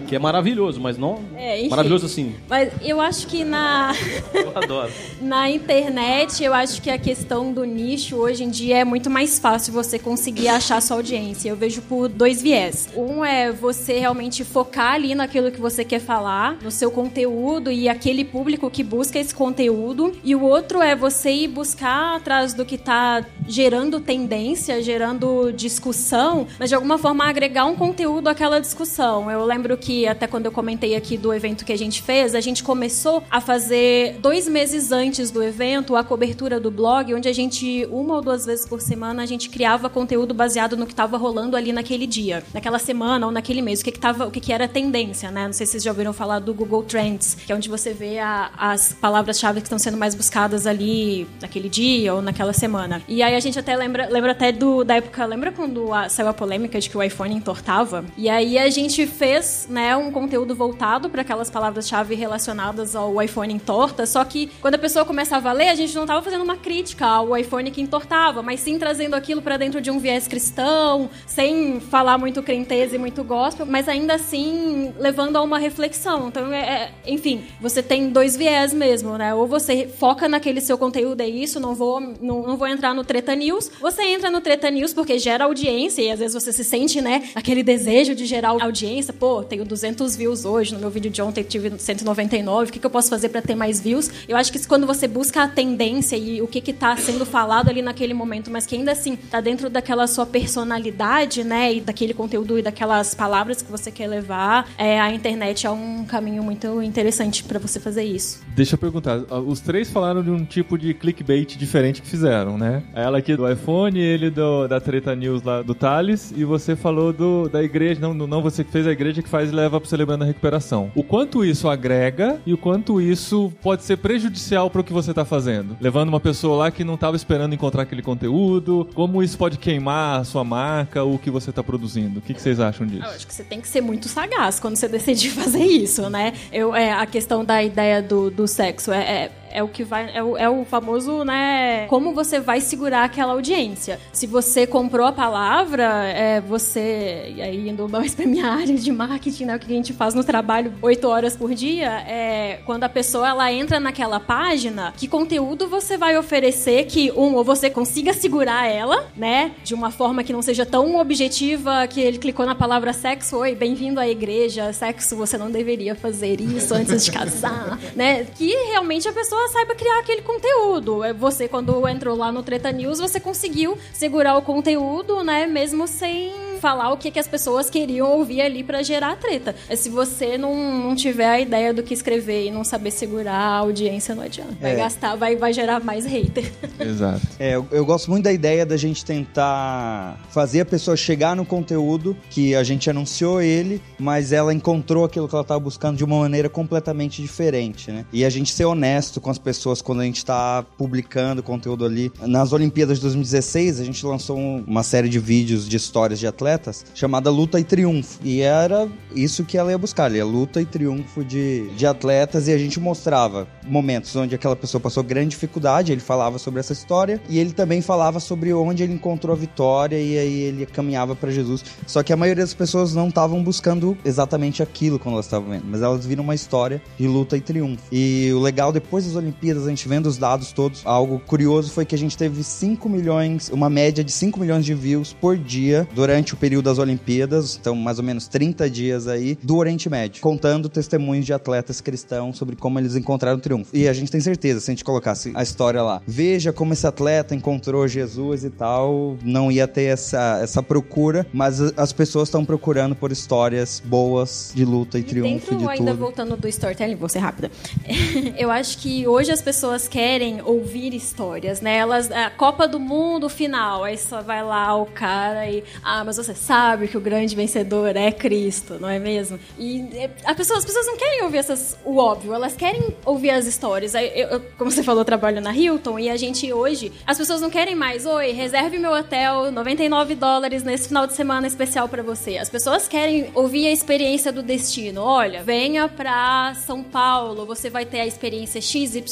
[0.07, 2.35] Que é maravilhoso, mas não é, enfim, maravilhoso assim.
[2.49, 3.93] Mas eu acho que na
[4.33, 4.91] Eu adoro.
[5.21, 9.39] na internet, eu acho que a questão do nicho hoje em dia é muito mais
[9.39, 11.49] fácil você conseguir achar sua audiência.
[11.49, 12.89] Eu vejo por dois viés.
[12.95, 17.89] Um é você realmente focar ali naquilo que você quer falar, no seu conteúdo e
[17.89, 20.13] aquele público que busca esse conteúdo.
[20.23, 26.47] E o outro é você ir buscar atrás do que está gerando tendência, gerando discussão,
[26.59, 29.29] mas de alguma forma agregar um conteúdo àquela discussão.
[29.29, 32.41] Eu lembro que até quando eu comentei aqui do evento que a gente fez, a
[32.41, 37.33] gente começou a fazer dois meses antes do evento a cobertura do blog, onde a
[37.33, 41.17] gente, uma ou duas vezes por semana, a gente criava conteúdo baseado no que estava
[41.17, 44.39] rolando ali naquele dia, naquela semana ou naquele mês, o que, que, tava, o que,
[44.39, 45.45] que era tendência, né?
[45.45, 48.19] Não sei se vocês já ouviram falar do Google Trends, que é onde você vê
[48.19, 53.01] a, as palavras-chave que estão sendo mais buscadas ali naquele dia ou naquela semana.
[53.07, 56.27] E aí a gente até lembra, lembra até do, da época, lembra quando a, saiu
[56.27, 58.05] a polêmica de que o iPhone entortava?
[58.17, 63.53] E aí a gente fez, né, um conteúdo voltado para aquelas palavras-chave relacionadas ao iPhone
[63.53, 66.57] entorta, só que quando a pessoa começava a ler, a gente não tava fazendo uma
[66.57, 71.09] crítica ao iPhone que entortava, mas sim trazendo aquilo para dentro de um viés cristão,
[71.25, 76.27] sem falar muito crenteza e muito gospel, mas ainda assim levando a uma reflexão.
[76.27, 79.33] Então, é, é, enfim, você tem dois viés mesmo, né?
[79.33, 83.03] Ou você foca naquele seu conteúdo, é isso, não vou, não, não vou entrar no
[83.03, 83.71] Treta News.
[83.79, 87.29] Você entra no Treta News porque gera audiência e às vezes você se sente, né,
[87.33, 89.13] aquele desejo de gerar audiência.
[89.13, 92.85] Pô, tenho 200 views hoje, no meu vídeo de ontem tive 199, o que, que
[92.85, 94.09] eu posso fazer para ter mais views?
[94.27, 97.69] Eu acho que quando você busca a tendência e o que que tá sendo falado
[97.69, 102.13] ali naquele momento, mas que ainda assim tá dentro daquela sua personalidade, né, e daquele
[102.13, 106.81] conteúdo e daquelas palavras que você quer levar, é, a internet é um caminho muito
[106.81, 108.41] interessante para você fazer isso.
[108.55, 112.83] Deixa eu perguntar, os três falaram de um tipo de clickbait diferente que fizeram, né?
[112.93, 117.11] Ela aqui do iPhone, ele do, da Treta News lá do Thales, e você falou
[117.13, 119.89] do, da igreja, não, não você que fez a igreja que faz e leva pro
[119.89, 120.91] Celebrando a Recuperação.
[120.95, 125.13] O quanto isso agrega e o quanto isso pode ser prejudicial para o que você
[125.13, 125.77] tá fazendo?
[125.79, 130.21] Levando uma pessoa lá que não tava esperando encontrar aquele conteúdo, como isso pode queimar
[130.21, 132.19] a sua marca, o que você tá produzindo?
[132.19, 133.03] O que, que vocês acham disso?
[133.03, 136.33] Eu acho que você tem que ser muito sagaz quando você decidir fazer isso, né?
[136.51, 140.11] Eu, é, a questão da ideia do, do sexo é, é é o que vai.
[140.13, 141.87] É o, é o, famoso, né?
[141.87, 143.99] Como você vai segurar aquela audiência.
[144.11, 147.33] Se você comprou a palavra, é, você.
[147.33, 149.55] E aí, indo mais pra minha área de marketing, né?
[149.55, 153.29] O que a gente faz no trabalho oito horas por dia, é quando a pessoa
[153.29, 158.67] ela entra naquela página, que conteúdo você vai oferecer que, um, ou você consiga segurar
[158.67, 159.53] ela, né?
[159.63, 163.55] De uma forma que não seja tão objetiva que ele clicou na palavra sexo, oi,
[163.55, 168.25] bem-vindo à igreja, sexo, você não deveria fazer isso antes de casar, né?
[168.35, 171.03] Que realmente a pessoa saiba criar aquele conteúdo.
[171.03, 175.47] É, você, quando entrou lá no Treta News, você conseguiu segurar o conteúdo, né?
[175.47, 179.55] Mesmo sem falar o que, que as pessoas queriam ouvir ali para gerar treta.
[179.69, 183.35] É, se você não, não tiver a ideia do que escrever e não saber segurar
[183.35, 184.55] a audiência, não adianta.
[184.59, 184.75] Vai é.
[184.75, 186.51] gastar, vai, vai gerar mais hater.
[186.79, 187.21] Exato.
[187.39, 191.45] É, eu, eu, gosto muito da ideia da gente tentar fazer a pessoa chegar no
[191.45, 196.03] conteúdo que a gente anunciou ele, mas ela encontrou aquilo que ela estava buscando de
[196.03, 198.05] uma maneira completamente diferente, né?
[198.11, 202.11] E a gente ser honesto com as pessoas quando a gente está publicando conteúdo ali.
[202.21, 206.44] Nas Olimpíadas de 2016, a gente lançou uma série de vídeos de histórias de atletas
[206.45, 208.19] atletas chamada Luta e Triunfo.
[208.23, 212.47] E era isso que ela ia buscar, ali, a luta e triunfo de, de atletas.
[212.47, 216.73] E a gente mostrava momentos onde aquela pessoa passou grande dificuldade, ele falava sobre essa
[216.73, 217.19] história.
[217.27, 221.31] E ele também falava sobre onde ele encontrou a vitória e aí ele caminhava para
[221.31, 221.63] Jesus.
[221.87, 225.65] Só que a maioria das pessoas não estavam buscando exatamente aquilo quando elas estavam vendo,
[225.67, 227.83] mas elas viram uma história de luta e triunfo.
[227.91, 231.85] E o legal, depois das Olimpíadas, a gente vendo os dados todos, algo curioso foi
[231.85, 235.87] que a gente teve 5 milhões, uma média de 5 milhões de views por dia
[235.93, 240.21] durante o período das Olimpíadas, então mais ou menos 30 dias aí, do Oriente Médio,
[240.21, 243.75] contando testemunhos de atletas cristãos sobre como eles encontraram o triunfo.
[243.75, 246.85] E a gente tem certeza, se a gente colocasse a história lá, veja como esse
[246.85, 252.43] atleta encontrou Jesus e tal, não ia ter essa, essa procura, mas as pessoas estão
[252.43, 255.99] procurando por histórias boas de luta e, e triunfo dentro, de ainda tudo.
[255.99, 257.49] voltando do storytelling, vou ser rápida.
[258.37, 261.77] Eu acho que hoje as pessoas querem ouvir histórias, né?
[261.77, 266.17] Elas, a Copa do Mundo final, aí só vai lá o cara e, ah, mas
[266.17, 269.39] você sabe que o grande vencedor é Cristo, não é mesmo?
[269.57, 273.29] E é, a pessoa, as pessoas não querem ouvir essas, o óbvio, elas querem ouvir
[273.29, 273.93] as histórias.
[273.93, 277.41] Eu, eu, como você falou, eu trabalho na Hilton e a gente hoje, as pessoas
[277.41, 282.01] não querem mais, oi, reserve meu hotel, 99 dólares nesse final de semana especial para
[282.01, 282.37] você.
[282.37, 285.01] As pessoas querem ouvir a experiência do destino.
[285.01, 289.03] Olha, venha pra São Paulo, você vai ter a experiência XYZ,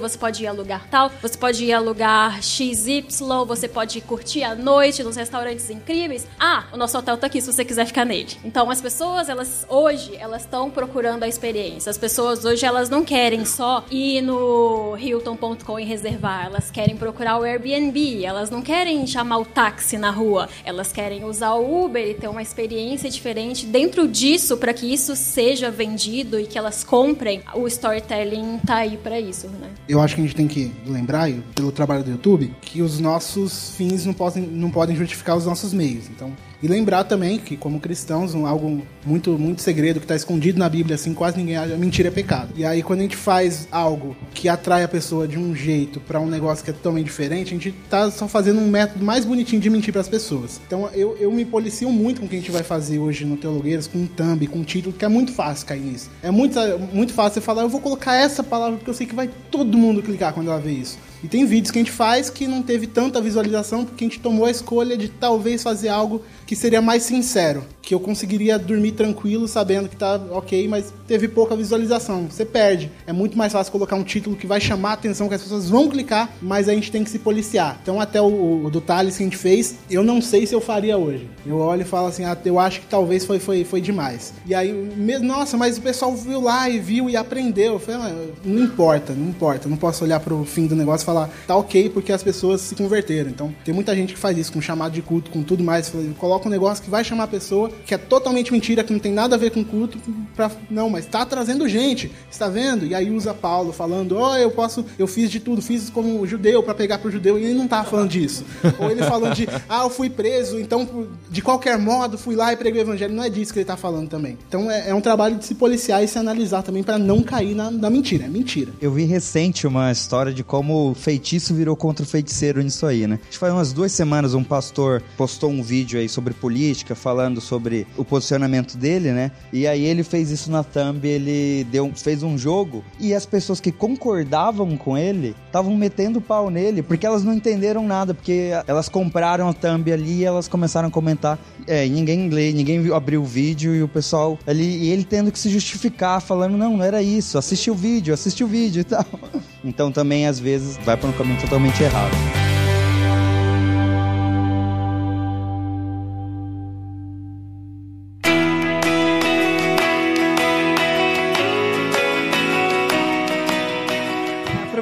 [0.00, 3.04] você pode ir alugar tal, você pode ir alugar XY,
[3.46, 6.26] você pode curtir a noite nos restaurantes incríveis.
[6.38, 8.36] Ah, o nosso hotel tá aqui se você quiser ficar nele.
[8.44, 11.90] Então as pessoas, elas hoje, elas estão procurando a experiência.
[11.90, 17.38] As pessoas hoje, elas não querem só ir no Hilton.com e reservar, elas querem procurar
[17.38, 22.06] o Airbnb, elas não querem chamar o táxi na rua, elas querem usar o Uber
[22.06, 23.66] e ter uma experiência diferente.
[23.66, 28.96] Dentro disso, para que isso seja vendido e que elas comprem, o storytelling tá aí
[28.96, 29.70] para isso, né?
[29.88, 33.74] Eu acho que a gente tem que lembrar, pelo trabalho do YouTube, que os nossos
[33.76, 36.08] fins não podem, não podem justificar os nossos meios.
[36.08, 40.58] Então, e lembrar também que, como cristãos, um, algo muito, muito segredo que está escondido
[40.58, 42.52] na Bíblia, assim, quase ninguém acha, mentira é pecado.
[42.56, 46.20] E aí, quando a gente faz algo que atrai a pessoa de um jeito para
[46.20, 49.60] um negócio que é totalmente diferente, a gente tá só fazendo um método mais bonitinho
[49.60, 50.60] de mentir para as pessoas.
[50.66, 53.36] Então, eu, eu me policio muito com o que a gente vai fazer hoje no
[53.36, 56.10] Teologueiras, com um thumb, com um título, que é muito fácil cair nisso.
[56.22, 56.58] É muito,
[56.92, 59.76] muito fácil você falar, eu vou colocar essa palavra porque eu sei que vai todo
[59.76, 60.98] mundo clicar quando ela vê isso.
[61.22, 64.20] E tem vídeos que a gente faz que não teve tanta visualização porque a gente
[64.20, 68.90] tomou a escolha de talvez fazer algo que seria mais sincero, que eu conseguiria dormir
[68.92, 72.26] tranquilo sabendo que tá ok, mas teve pouca visualização.
[72.28, 72.90] Você perde.
[73.06, 75.70] É muito mais fácil colocar um título que vai chamar a atenção, que as pessoas
[75.70, 77.78] vão clicar, mas a gente tem que se policiar.
[77.80, 80.60] Então, até o, o do Thales que a gente fez, eu não sei se eu
[80.60, 81.30] faria hoje.
[81.46, 84.34] Eu olho e falo assim, ah, eu acho que talvez foi, foi, foi demais.
[84.44, 87.74] E aí, mesmo, nossa, mas o pessoal viu lá e viu e aprendeu.
[87.74, 89.66] Eu falei, ah, não importa, não importa.
[89.66, 92.62] Eu não posso olhar pro fim do negócio e falar, tá ok, porque as pessoas
[92.62, 93.30] se converteram.
[93.30, 95.92] Então, tem muita gente que faz isso com chamado de culto, com tudo mais.
[96.18, 99.12] Coloca um negócio que vai chamar a pessoa, que é totalmente mentira, que não tem
[99.12, 99.98] nada a ver com culto,
[100.34, 102.84] pra, não, mas tá trazendo gente, está vendo?
[102.84, 106.26] E aí usa Paulo falando, ó, oh, eu posso, eu fiz de tudo, fiz como
[106.26, 108.44] judeu para pegar pro judeu, e ele não tá falando disso.
[108.78, 112.56] Ou ele falando de, ah, eu fui preso, então de qualquer modo fui lá e
[112.56, 113.14] preguei o evangelho.
[113.14, 114.36] Não é disso que ele tá falando também.
[114.48, 117.54] Então é, é um trabalho de se policiar e se analisar também para não cair
[117.54, 118.24] na, na mentira.
[118.24, 118.72] É mentira.
[118.80, 123.06] Eu vi recente uma história de como o feitiço virou contra o feiticeiro nisso aí,
[123.06, 123.18] né?
[123.22, 126.94] Acho que faz umas duas semanas um pastor postou um vídeo aí sobre política política,
[126.94, 127.65] falando sobre
[127.96, 129.30] o posicionamento dele, né?
[129.52, 133.60] E aí ele fez isso na thumb, ele deu, fez um jogo e as pessoas
[133.60, 138.88] que concordavam com ele estavam metendo pau nele porque elas não entenderam nada, porque elas
[138.88, 141.38] compraram a thumb ali e elas começaram a comentar.
[141.66, 145.38] É, ninguém lê, ninguém abriu o vídeo e o pessoal ali, e ele tendo que
[145.38, 149.04] se justificar, falando: não, não era isso, assisti o vídeo, assisti o vídeo e tal.
[149.64, 152.55] Então também às vezes vai para um caminho totalmente errado.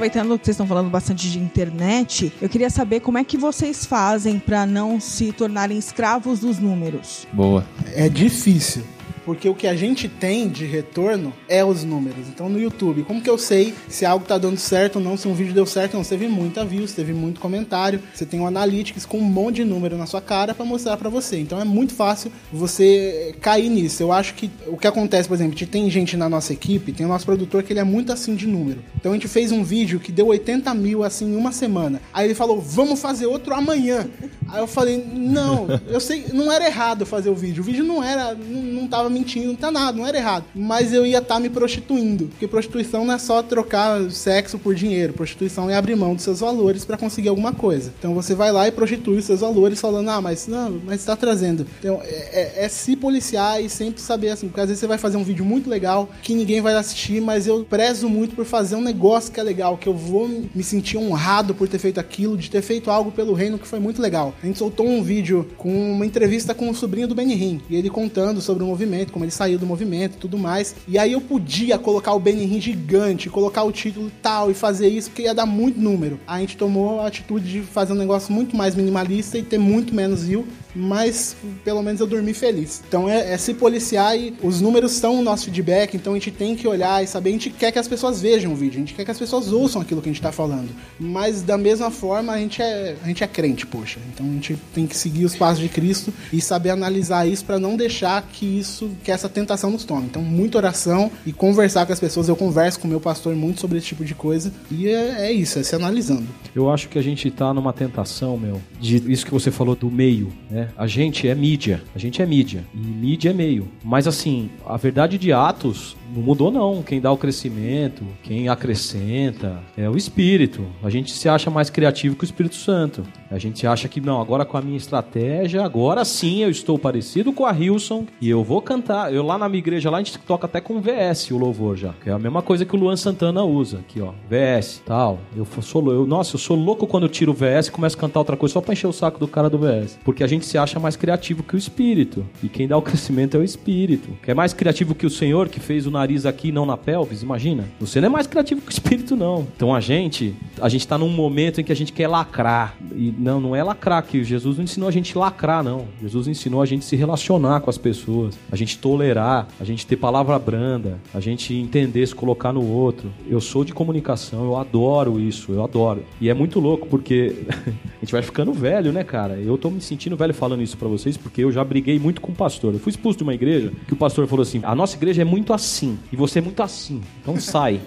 [0.05, 3.87] Aproveitando que vocês estão falando bastante de internet, eu queria saber como é que vocês
[3.87, 7.27] fazem para não se tornarem escravos dos números.
[7.33, 7.65] Boa.
[7.95, 8.85] É difícil
[9.25, 12.29] porque o que a gente tem de retorno é os números.
[12.29, 15.27] Então no YouTube, como que eu sei se algo tá dando certo ou não, se
[15.29, 16.05] um vídeo deu certo ou não?
[16.05, 19.65] Você teve muita views, teve muito comentário, você tem um analytics com um monte de
[19.65, 21.39] número na sua cara para mostrar para você.
[21.39, 24.03] Então é muito fácil você cair nisso.
[24.03, 27.09] Eu acho que o que acontece, por exemplo, tem gente na nossa equipe, tem o
[27.09, 28.81] nosso produtor que ele é muito assim de número.
[28.97, 32.01] Então a gente fez um vídeo que deu 80 mil assim em uma semana.
[32.13, 34.07] Aí ele falou, vamos fazer outro amanhã.
[34.55, 37.61] Aí eu falei, não, eu sei, não era errado fazer o vídeo.
[37.61, 40.45] O vídeo não era, não, não tava mentindo, não tá nada, não era errado.
[40.55, 42.27] Mas eu ia estar tá me prostituindo.
[42.29, 45.13] Porque prostituição não é só trocar sexo por dinheiro.
[45.13, 47.93] Prostituição é abrir mão dos seus valores para conseguir alguma coisa.
[47.99, 51.17] Então você vai lá e prostitui os seus valores falando, ah, mas não, mas está
[51.17, 51.67] trazendo.
[51.81, 54.99] Então é, é, é, se policiar e sempre saber assim, porque às vezes você vai
[54.99, 58.77] fazer um vídeo muito legal que ninguém vai assistir, mas eu prezo muito por fazer
[58.77, 62.37] um negócio que é legal, que eu vou me sentir honrado por ter feito aquilo,
[62.37, 64.33] de ter feito algo pelo reino que foi muito legal.
[64.45, 67.89] A gente soltou um vídeo com uma entrevista com o sobrinho do Benny e ele
[67.89, 70.77] contando sobre o movimento, como ele saiu do movimento e tudo mais.
[70.87, 75.09] E aí eu podia colocar o Benny gigante, colocar o título tal e fazer isso,
[75.09, 76.21] porque ia dar muito número.
[76.27, 79.95] A gente tomou a atitude de fazer um negócio muito mais minimalista e ter muito
[79.95, 82.83] menos view mas pelo menos eu dormi feliz.
[82.87, 86.31] Então é, é, se policiar e os números são o nosso feedback, então a gente
[86.31, 88.81] tem que olhar e saber, a gente quer que as pessoas vejam o vídeo, a
[88.81, 90.69] gente quer que as pessoas ouçam aquilo que a gente está falando.
[90.99, 94.01] Mas da mesma forma a gente é, a gente é crente, poxa.
[94.13, 97.59] Então a gente tem que seguir os passos de Cristo e saber analisar isso para
[97.59, 100.07] não deixar que isso, que essa tentação nos tome.
[100.07, 102.29] Então muita oração e conversar com as pessoas.
[102.29, 105.33] Eu converso com o meu pastor muito sobre esse tipo de coisa e é, é
[105.33, 106.27] isso, é se analisando.
[106.55, 109.91] Eu acho que a gente está numa tentação, meu, de isso que você falou do
[109.91, 110.64] meio, né?
[110.77, 111.83] A gente é mídia.
[111.95, 112.65] A gente é mídia.
[112.75, 113.69] E mídia é meio.
[113.83, 116.83] Mas assim, a verdade de Atos não mudou não.
[116.83, 120.65] Quem dá o crescimento, quem acrescenta, é o Espírito.
[120.83, 123.03] A gente se acha mais criativo que o Espírito Santo.
[123.31, 127.33] A gente acha que não, agora com a minha estratégia, agora sim eu estou parecido
[127.33, 129.13] com a Hilson e eu vou cantar.
[129.13, 131.93] Eu lá na minha igreja lá a gente toca até com VS o louvor já,
[132.03, 135.19] que é a mesma coisa que o Luan Santana usa, aqui ó, VS, tal.
[135.37, 138.01] Eu sou eu, nossa, eu sou louco quando eu tiro o VS e começo a
[138.01, 140.47] cantar outra coisa só para encher o saco do cara do VS, porque a gente
[140.47, 142.25] se acha mais criativo que o Espírito.
[142.43, 144.11] E quem dá o crescimento é o Espírito.
[144.23, 147.23] Que é mais criativo que o Senhor que fez o nariz aqui não na pelvis,
[147.23, 147.65] imagina.
[147.81, 149.47] Você não é mais criativo que o Espírito não.
[149.57, 153.13] Então a gente, a gente tá num momento em que a gente quer lacrar e
[153.19, 155.87] não, não é lacrar que Jesus não ensinou a gente lacrar, não.
[156.01, 159.97] Jesus ensinou a gente se relacionar com as pessoas, a gente tolerar, a gente ter
[159.97, 163.11] palavra branda, a gente entender, se colocar no outro.
[163.29, 166.05] Eu sou de comunicação, eu adoro isso, eu adoro.
[166.21, 169.35] E é muito louco porque a gente vai ficando velho, né, cara?
[169.35, 172.33] Eu tô me sentindo velho falando isso para vocês porque eu já briguei muito com
[172.33, 172.75] o pastor.
[172.75, 175.25] Eu fui expulso de uma igreja que o pastor falou assim: a nossa igreja é
[175.25, 177.81] muito assim e você é muito assim, então sai.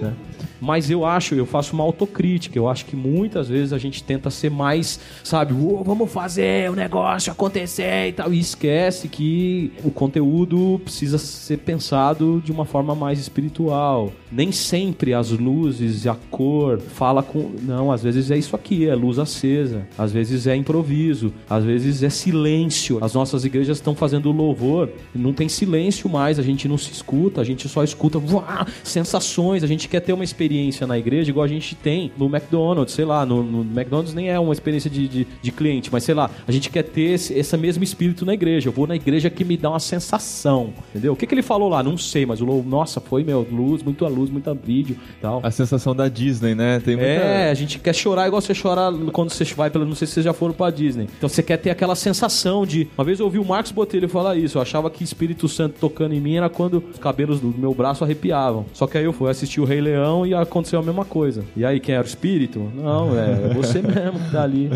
[0.00, 0.14] né?
[0.60, 2.58] Mas eu acho, eu faço uma autocrítica.
[2.58, 6.74] Eu acho que muitas vezes a gente tenta ser mais, sabe, "Ô, vamos fazer o
[6.74, 8.32] negócio acontecer e tal.
[8.32, 14.12] E esquece que o conteúdo precisa ser pensado de uma forma mais espiritual.
[14.30, 17.50] Nem sempre as luzes e a cor fala com.
[17.62, 19.86] Não, às vezes é isso aqui, é luz acesa.
[19.96, 21.32] Às vezes é improviso.
[21.48, 23.02] Às vezes é silêncio.
[23.02, 24.88] As nossas igrejas estão fazendo louvor.
[25.14, 29.64] Não tem silêncio mais, a gente não se escuta, a gente só escuta uá, sensações.
[29.64, 30.49] A gente quer ter uma experiência
[30.86, 33.24] na igreja igual a gente tem no McDonald's, sei lá.
[33.24, 36.52] No, no McDonald's nem é uma experiência de, de, de cliente, mas sei lá, a
[36.52, 38.68] gente quer ter esse, esse mesmo espírito na igreja.
[38.68, 41.12] Eu vou na igreja que me dá uma sensação, entendeu?
[41.12, 41.82] O que, que ele falou lá?
[41.82, 45.40] Não sei, mas o louvor, nossa, foi, meu, luz, muita luz, muita vídeo e tal.
[45.42, 46.80] A sensação da Disney, né?
[46.80, 47.10] Tem muita...
[47.10, 49.84] É, a gente quer chorar igual você chora quando você vai pela.
[49.84, 51.08] Não sei se vocês já foram pra Disney.
[51.16, 52.88] Então você quer ter aquela sensação de.
[52.96, 54.58] Uma vez eu ouvi o Marcos Botelho falar isso.
[54.58, 58.04] Eu achava que Espírito Santo tocando em mim era quando os cabelos do meu braço
[58.04, 58.66] arrepiavam.
[58.72, 61.44] Só que aí eu fui assistir o Rei Leão e aconteceu a mesma coisa.
[61.56, 62.70] E aí, quem era o espírito?
[62.74, 64.70] Não, é, é você mesmo que tá ali.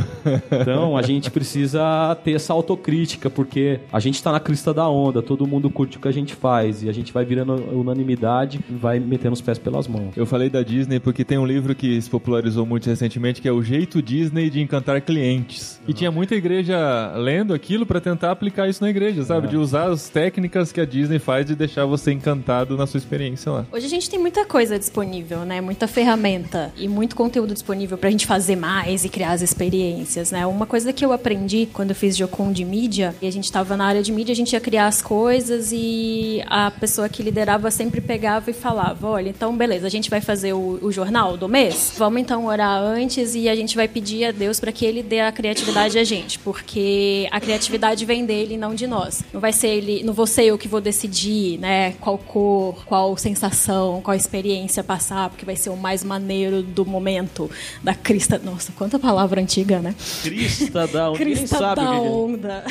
[0.51, 5.23] Então a gente precisa ter essa autocrítica, porque a gente tá na crista da onda,
[5.23, 6.83] todo mundo curte o que a gente faz.
[6.83, 10.17] E a gente vai virando unanimidade e vai metendo os pés pelas mãos.
[10.17, 13.53] Eu falei da Disney porque tem um livro que se popularizou muito recentemente que é
[13.53, 15.81] O Jeito Disney de Encantar Clientes.
[15.87, 19.49] E tinha muita igreja lendo aquilo pra tentar aplicar isso na igreja, sabe?
[19.49, 23.51] De usar as técnicas que a Disney faz de deixar você encantado na sua experiência
[23.53, 23.67] lá.
[23.73, 25.54] Hoje a gente tem muita coisa disponível, né?
[25.61, 30.47] Muita ferramenta e muito conteúdo disponível pra gente fazer mais e criar as experiências, né?
[30.47, 33.77] Uma coisa que eu aprendi quando eu fiz Jocum de mídia, e a gente tava
[33.77, 37.71] na área de mídia, a gente ia criar as coisas e a pessoa que liderava
[37.71, 41.49] sempre pegava e falava: olha, então beleza, a gente vai fazer o, o jornal do
[41.49, 41.95] mês?
[41.97, 45.21] Vamos então orar antes e a gente vai pedir a Deus para que ele dê
[45.21, 49.23] a criatividade a gente, porque a criatividade vem dele e não de nós.
[49.33, 53.17] Não vai ser ele, não vou ser eu que vou decidir, né, qual cor, qual
[53.17, 57.51] sensação, qual experiência passar, porque vai ser o mais maneiro do momento
[57.83, 58.41] da crista.
[58.43, 59.95] Nossa, quanta palavra antiga, né?
[60.23, 61.19] Crista da onda.
[61.19, 62.11] Crista sabe da que que é.
[62.11, 62.65] onda.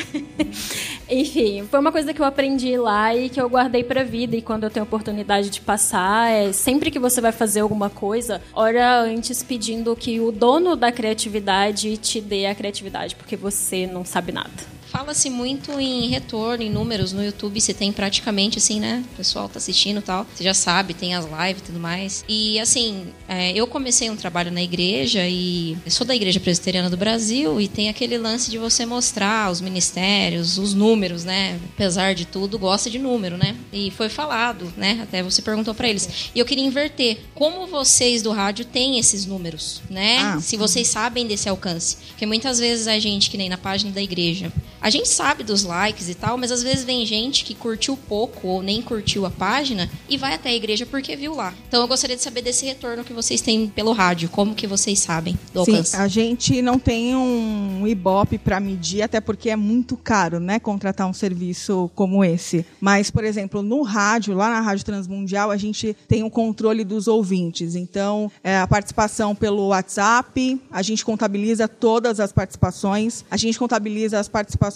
[1.08, 4.36] Enfim, foi uma coisa que eu aprendi lá e que eu guardei pra vida.
[4.36, 8.40] E quando eu tenho oportunidade de passar, é sempre que você vai fazer alguma coisa,
[8.52, 14.04] ora antes pedindo que o dono da criatividade te dê a criatividade, porque você não
[14.04, 14.73] sabe nada.
[14.94, 19.02] Fala-se muito em retorno, em números no YouTube, você tem praticamente assim, né?
[19.12, 20.24] O pessoal tá assistindo e tal.
[20.32, 22.24] Você já sabe, tem as lives e tudo mais.
[22.28, 26.88] E assim, é, eu comecei um trabalho na igreja e eu sou da Igreja Presbiteriana
[26.88, 31.58] do Brasil e tem aquele lance de você mostrar os ministérios, os números, né?
[31.74, 33.56] Apesar de tudo, gosta de número, né?
[33.72, 35.00] E foi falado, né?
[35.02, 36.30] Até você perguntou pra eles.
[36.32, 37.18] E eu queria inverter.
[37.34, 40.18] Como vocês do rádio têm esses números, né?
[40.18, 40.40] Ah.
[40.40, 41.96] Se vocês sabem desse alcance.
[42.10, 44.52] Porque muitas vezes a gente, que nem na página da igreja,
[44.84, 48.46] a gente sabe dos likes e tal, mas às vezes vem gente que curtiu pouco
[48.46, 51.54] ou nem curtiu a página e vai até a igreja porque viu lá.
[51.66, 54.28] Então eu gostaria de saber desse retorno que vocês têm pelo rádio.
[54.28, 55.96] Como que vocês sabem do Sim, alcance?
[55.96, 61.08] a gente não tem um Ibope para medir, até porque é muito caro, né, contratar
[61.08, 62.66] um serviço como esse.
[62.78, 67.08] Mas, por exemplo, no rádio, lá na Rádio Transmundial, a gente tem o controle dos
[67.08, 67.74] ouvintes.
[67.74, 74.20] Então, é, a participação pelo WhatsApp, a gente contabiliza todas as participações, a gente contabiliza
[74.20, 74.73] as participações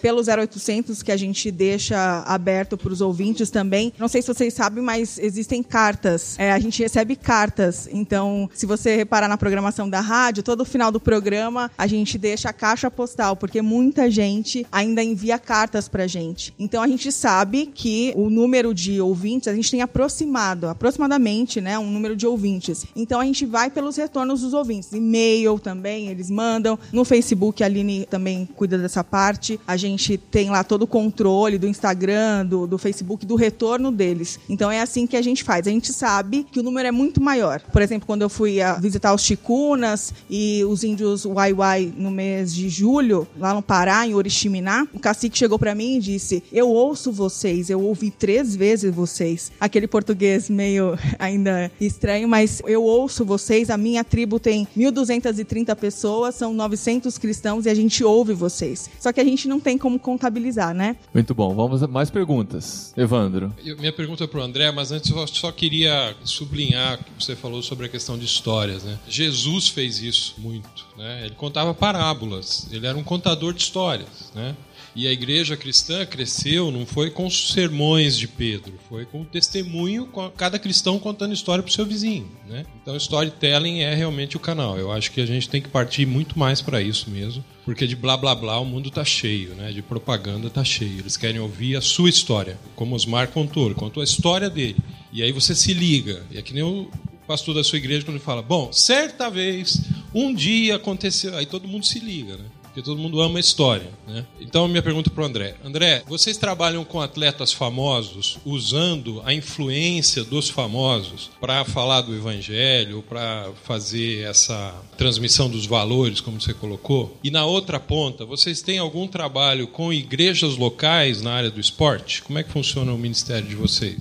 [0.00, 3.92] pelo 0800 que a gente deixa aberto para os ouvintes também.
[3.98, 6.38] Não sei se vocês sabem, mas existem cartas.
[6.38, 7.88] É, a gente recebe cartas.
[7.90, 12.48] Então, se você reparar na programação da rádio, todo final do programa a gente deixa
[12.48, 16.54] a caixa postal, porque muita gente ainda envia cartas pra gente.
[16.58, 21.78] Então a gente sabe que o número de ouvintes, a gente tem aproximado, aproximadamente, né,
[21.78, 22.86] um número de ouvintes.
[22.94, 24.92] Então a gente vai pelos retornos dos ouvintes.
[24.92, 26.78] E-mail também, eles mandam.
[26.92, 29.33] No Facebook, a Aline também cuida dessa parte.
[29.66, 34.38] A gente tem lá todo o controle do Instagram, do, do Facebook, do retorno deles.
[34.48, 35.66] Então é assim que a gente faz.
[35.66, 37.60] A gente sabe que o número é muito maior.
[37.72, 42.54] Por exemplo, quando eu fui a visitar os Chicunas e os índios Waiwai no mês
[42.54, 46.68] de julho, lá no Pará, em Oriximiná, o cacique chegou para mim e disse: Eu
[46.68, 49.52] ouço vocês, eu ouvi três vezes vocês.
[49.60, 53.70] Aquele português meio ainda estranho, mas eu ouço vocês.
[53.70, 58.90] A minha tribo tem 1.230 pessoas, são 900 cristãos e a gente ouve vocês.
[59.00, 60.96] Só que a gente não tem como contabilizar, né?
[61.12, 61.54] Muito bom.
[61.54, 62.92] Vamos a mais perguntas.
[62.96, 63.52] Evandro.
[63.64, 67.24] Eu- minha pergunta é para o André, mas antes eu só queria sublinhar o que
[67.24, 68.84] você falou sobre a questão de histórias.
[68.84, 68.98] Né?
[69.08, 70.86] Jesus fez isso muito.
[70.96, 71.22] Né?
[71.26, 74.30] Ele contava parábolas, ele era um contador de histórias.
[74.34, 74.54] Né?
[74.94, 79.24] E a igreja cristã cresceu, não foi com os sermões de Pedro, foi com o
[79.24, 82.30] testemunho, com cada cristão contando história para o seu vizinho.
[82.46, 82.64] Né?
[82.80, 84.78] Então, storytelling é realmente o canal.
[84.78, 87.96] Eu acho que a gente tem que partir muito mais para isso mesmo, porque de
[87.96, 89.72] blá blá blá o mundo tá cheio, né?
[89.72, 91.00] de propaganda tá cheio.
[91.00, 94.76] Eles querem ouvir a sua história, como Osmar contou, ele contou a história dele.
[95.12, 96.88] E aí você se liga, e é que nem o
[97.26, 99.80] pastor da sua igreja quando ele fala, bom, certa vez,
[100.14, 102.44] um dia aconteceu, aí todo mundo se liga, né?
[102.74, 104.26] Porque todo mundo ama história, né?
[104.40, 105.54] Então, minha pergunta para o André.
[105.64, 113.04] André, vocês trabalham com atletas famosos usando a influência dos famosos para falar do evangelho,
[113.08, 117.16] para fazer essa transmissão dos valores, como você colocou?
[117.22, 122.22] E na outra ponta, vocês têm algum trabalho com igrejas locais na área do esporte?
[122.24, 124.00] Como é que funciona o ministério de vocês?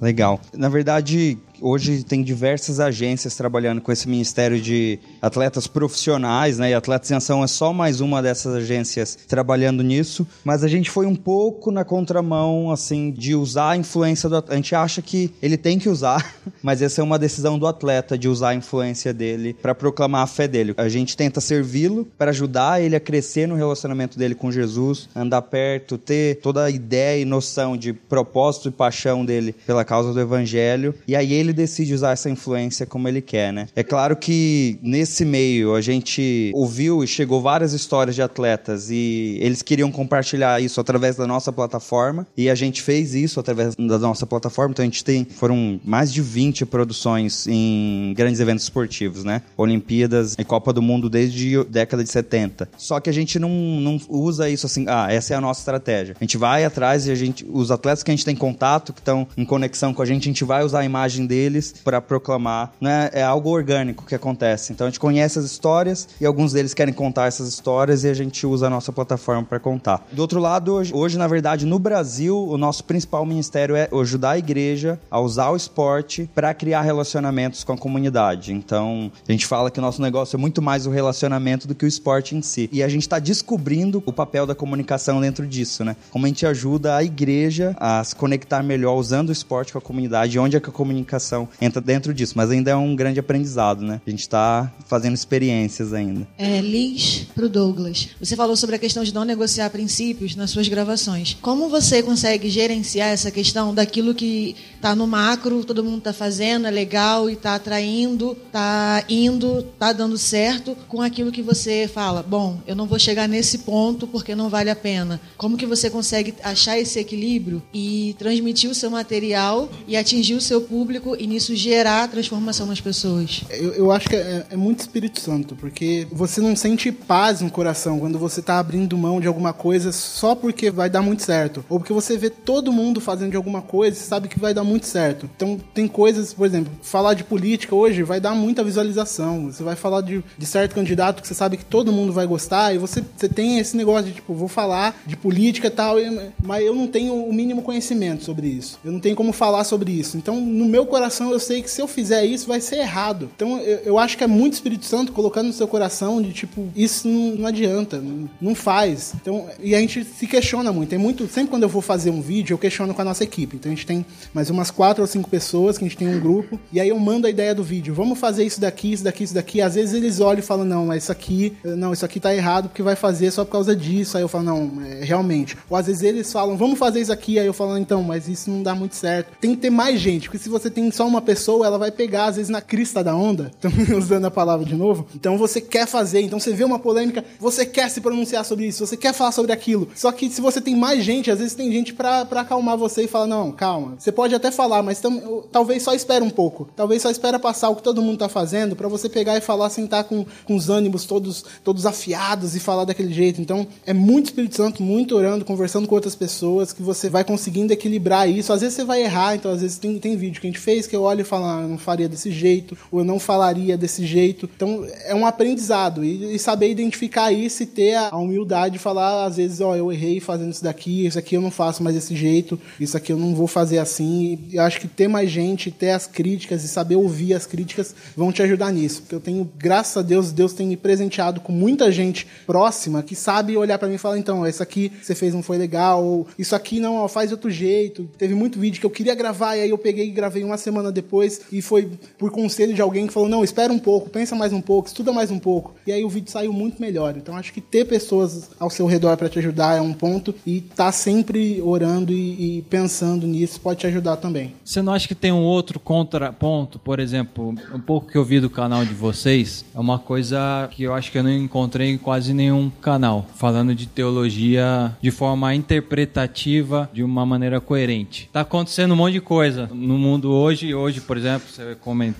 [0.00, 0.40] Legal.
[0.52, 6.70] Na verdade, hoje tem diversas agências trabalhando com esse ministério de atletas profissionais, né?
[6.70, 10.26] E Atletas em Ação é só mais uma dessas agências trabalhando nisso.
[10.44, 14.52] Mas a gente foi um pouco na contramão, assim, de usar a influência do atleta.
[14.52, 18.18] A gente acha que ele tem que usar, mas essa é uma decisão do atleta
[18.18, 20.74] de usar a influência dele para proclamar a fé dele.
[20.76, 25.42] A gente tenta servi-lo para ajudar ele a crescer no relacionamento dele com Jesus, andar
[25.42, 30.20] perto, ter toda a ideia e noção de propósito e paixão dele pela causa do
[30.20, 30.94] evangelho.
[31.06, 33.68] E aí ele decide usar essa influência como ele quer, né?
[33.74, 39.38] É claro que nesse meio a gente ouviu e chegou várias histórias de atletas e
[39.40, 43.98] eles queriam compartilhar isso através da nossa plataforma e a gente fez isso através da
[43.98, 44.72] nossa plataforma.
[44.72, 49.42] Então a gente tem foram mais de 20 produções em grandes eventos esportivos, né?
[49.56, 52.68] Olimpíadas e Copa do Mundo desde a década de 70.
[52.76, 56.16] Só que a gente não, não usa isso assim, ah, essa é a nossa estratégia.
[56.18, 59.00] A gente vai atrás e a gente os atletas que a gente tem contato, que
[59.00, 62.72] estão em conexão com a gente, a gente vai usar a imagem deles para proclamar.
[62.80, 63.10] Né?
[63.12, 64.72] É algo orgânico que acontece.
[64.72, 68.14] Então a gente conhece as histórias e alguns deles querem contar essas histórias e a
[68.14, 70.06] gente usa a nossa plataforma para contar.
[70.12, 74.32] Do outro lado, hoje, hoje, na verdade, no Brasil, o nosso principal ministério é ajudar
[74.32, 78.52] a igreja a usar o esporte para criar relacionamentos com a comunidade.
[78.52, 81.84] Então a gente fala que o nosso negócio é muito mais o relacionamento do que
[81.84, 82.68] o esporte em si.
[82.72, 85.96] E a gente está descobrindo o papel da comunicação dentro disso, né?
[86.10, 89.80] Como a gente ajuda a igreja a se conectar melhor usando o esporte com a
[89.80, 93.82] comunidade, onde é que a comunicação entra dentro disso, mas ainda é um grande aprendizado,
[93.82, 94.00] né?
[94.06, 96.26] A gente está fazendo experiências ainda.
[96.38, 98.08] É, Liz, pro Douglas.
[98.20, 101.36] Você falou sobre a questão de não negociar princípios nas suas gravações.
[101.40, 106.66] Como você consegue gerenciar essa questão daquilo que está no macro, todo mundo está fazendo,
[106.66, 112.22] é legal e está atraindo, está indo, está dando certo, com aquilo que você fala,
[112.22, 115.20] bom, eu não vou chegar nesse ponto porque não vale a pena.
[115.36, 119.53] Como que você consegue achar esse equilíbrio e transmitir o seu material
[119.86, 123.42] e atingir o seu público e nisso gerar transformação nas pessoas?
[123.50, 127.50] Eu, eu acho que é, é, muito Espírito Santo, porque você não sente paz no
[127.50, 131.64] coração quando você está abrindo mão de alguma coisa só porque vai dar muito certo.
[131.68, 134.64] Ou porque você vê todo mundo fazendo de alguma coisa e sabe que vai dar
[134.64, 135.28] muito certo.
[135.36, 139.50] Então tem coisas, por exemplo, falar de política hoje vai dar muita visualização.
[139.50, 142.74] Você vai falar de, de certo candidato que você sabe que todo mundo vai gostar
[142.74, 145.96] e você, você tem esse negócio de tipo, vou falar de política e tal,
[146.42, 148.78] mas eu não tenho o mínimo conhecimento sobre isso.
[148.84, 150.16] Eu não tenho como falar sobre isso.
[150.16, 153.30] Então, no meu coração eu sei que se eu fizer isso vai ser errado.
[153.34, 156.68] Então eu, eu acho que é muito Espírito Santo colocando no seu coração de tipo,
[156.74, 159.14] isso não, não adianta, não, não, faz.
[159.20, 160.90] Então, e a gente se questiona muito.
[160.90, 161.26] Tem muito.
[161.28, 163.56] Sempre quando eu vou fazer um vídeo, eu questiono com a nossa equipe.
[163.56, 166.20] Então a gente tem mais umas quatro ou cinco pessoas que a gente tem um
[166.20, 166.58] grupo.
[166.72, 167.94] E aí eu mando a ideia do vídeo.
[167.94, 169.60] Vamos fazer isso daqui, isso daqui, isso daqui.
[169.60, 172.68] Às vezes eles olham e falam, não, mas isso aqui, não, isso aqui tá errado
[172.68, 174.16] porque vai fazer só por causa disso.
[174.16, 175.56] Aí eu falo, não, é, realmente.
[175.68, 177.38] Ou às vezes eles falam, vamos fazer isso aqui.
[177.38, 179.33] Aí eu falo, então, mas isso não dá muito certo.
[179.40, 182.26] Tem que ter mais gente, porque se você tem só uma pessoa, ela vai pegar,
[182.26, 183.50] às vezes, na crista da onda,
[183.96, 185.06] usando a palavra de novo.
[185.14, 188.86] Então você quer fazer, então você vê uma polêmica, você quer se pronunciar sobre isso,
[188.86, 189.88] você quer falar sobre aquilo.
[189.94, 193.08] Só que se você tem mais gente, às vezes tem gente para acalmar você e
[193.08, 193.94] falar: não, calma.
[193.98, 196.68] Você pode até falar, mas tam, talvez só espera um pouco.
[196.76, 199.70] Talvez só espera passar o que todo mundo tá fazendo para você pegar e falar
[199.70, 203.40] sem estar com, com os ânimos todos, todos afiados e falar daquele jeito.
[203.40, 207.72] Então é muito Espírito Santo, muito orando, conversando com outras pessoas, que você vai conseguindo
[207.72, 208.52] equilibrar isso.
[208.52, 210.86] Às vezes você vai errar, então às vezes tem, tem vídeo que a gente fez
[210.88, 213.76] que eu olho e falo, ah, eu não faria desse jeito, ou eu não falaria
[213.76, 214.50] desse jeito.
[214.56, 218.78] Então é um aprendizado e, e saber identificar isso e ter a, a, humildade de
[218.78, 221.82] falar, às vezes, ó, oh, eu errei fazendo isso daqui, isso aqui eu não faço
[221.82, 224.38] mais desse jeito, isso aqui eu não vou fazer assim.
[224.50, 227.94] E eu acho que ter mais gente, ter as críticas e saber ouvir as críticas
[228.16, 229.02] vão te ajudar nisso.
[229.02, 233.14] Porque eu tenho, graças a Deus, Deus tem me presenteado com muita gente próxima que
[233.14, 236.26] sabe olhar para mim e falar, então, isso aqui você fez não foi legal, ou
[236.38, 238.08] isso aqui não, ó, faz outro jeito.
[238.18, 240.90] Teve muito vídeo que eu queria gravar e aí eu peguei e gravei uma semana
[240.90, 244.52] depois e foi por conselho de alguém que falou: não, espera um pouco, pensa mais
[244.52, 245.74] um pouco, estuda mais um pouco.
[245.86, 247.16] E aí o vídeo saiu muito melhor.
[247.16, 250.60] Então acho que ter pessoas ao seu redor para te ajudar é um ponto e
[250.60, 254.54] tá sempre orando e, e, pensando nisso pode te ajudar também.
[254.64, 258.40] Você não acha que tem um outro contraponto, por exemplo, um pouco que eu vi
[258.40, 261.98] do canal de vocês, é uma coisa que eu acho que eu não encontrei em
[261.98, 268.28] quase nenhum canal, falando de teologia de forma interpretativa, de uma maneira coerente.
[268.32, 271.76] Tá acontecendo um monte de coisa no mundo hoje hoje, por exemplo, você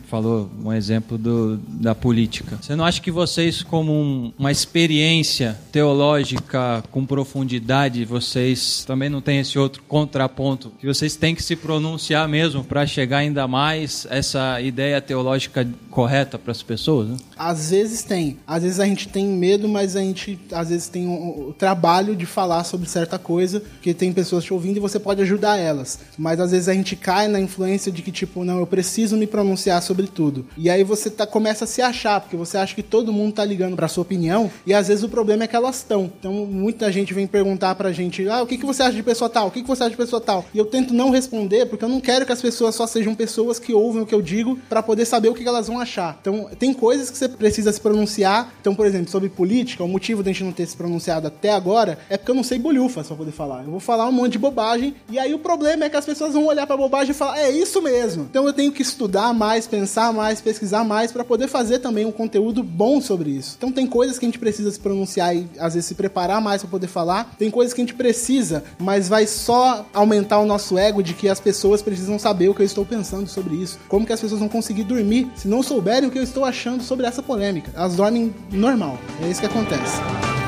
[0.09, 2.59] falou um exemplo do, da política.
[2.61, 9.21] Você não acha que vocês, como um- uma experiência teológica com profundidade, vocês também não
[9.21, 10.73] têm esse outro contraponto?
[10.79, 16.39] Que vocês têm que se pronunciar mesmo para chegar ainda mais essa ideia teológica correta
[16.39, 17.09] para as pessoas?
[17.09, 17.17] Né?
[17.37, 18.37] Às vezes tem.
[18.47, 22.15] Às vezes a gente tem medo, mas a gente às vezes tem o, o trabalho
[22.15, 25.99] de falar sobre certa coisa, porque tem pessoas te ouvindo e você pode ajudar elas.
[26.19, 29.27] Mas às vezes a gente cai na influência de que, tipo, não, eu preciso me
[29.27, 30.47] pronunciar sobre tudo.
[30.57, 33.45] E aí você tá, começa a se achar, porque você acha que todo mundo tá
[33.45, 36.11] ligando pra sua opinião, e às vezes o problema é que elas estão.
[36.19, 39.29] Então muita gente vem perguntar pra gente, ah, o que, que você acha de pessoa
[39.29, 39.49] tal?
[39.49, 40.45] O que, que você acha de pessoa tal?
[40.55, 43.59] E eu tento não responder, porque eu não quero que as pessoas só sejam pessoas
[43.59, 46.17] que ouvem o que eu digo pra poder saber o que, elas vão achar.
[46.21, 48.55] Então tem coisas que você precisa se pronunciar.
[48.61, 51.99] Então, por exemplo, sobre política, o motivo da gente não ter se pronunciado até agora
[52.09, 53.63] é porque eu não sei bolhufas pra poder falar.
[53.63, 56.33] Eu vou falar um monte de bobagem, e aí o problema é que as pessoas
[56.33, 58.27] vão olhar pra bobagem e falar, é isso mesmo.
[58.31, 62.13] Então eu tenho que estudar mais, pensar mais, pesquisar mais pra poder fazer também um
[62.13, 63.55] conteúdo bom sobre isso.
[63.59, 66.63] Então tem coisas que a gente precisa se pronunciar e às vezes se preparar mais
[66.63, 67.35] pra poder falar.
[67.39, 71.29] Tem coisas que a gente precisa, mas vai só aumentar o nosso ego de que
[71.29, 73.79] as pessoas precisam saber o que eu estou pensando sobre isso.
[73.89, 76.83] Como que as pessoas vão conseguir dormir se não souberem o que eu estou achando
[76.83, 77.71] sobre essa polêmica?
[77.75, 78.99] Elas dormem normal.
[79.23, 80.44] É isso que acontece.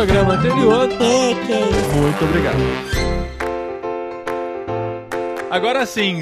[0.00, 0.88] Programa anterior.
[0.92, 1.98] É, que é isso.
[1.98, 2.56] Muito obrigado.
[5.50, 6.20] Agora sim,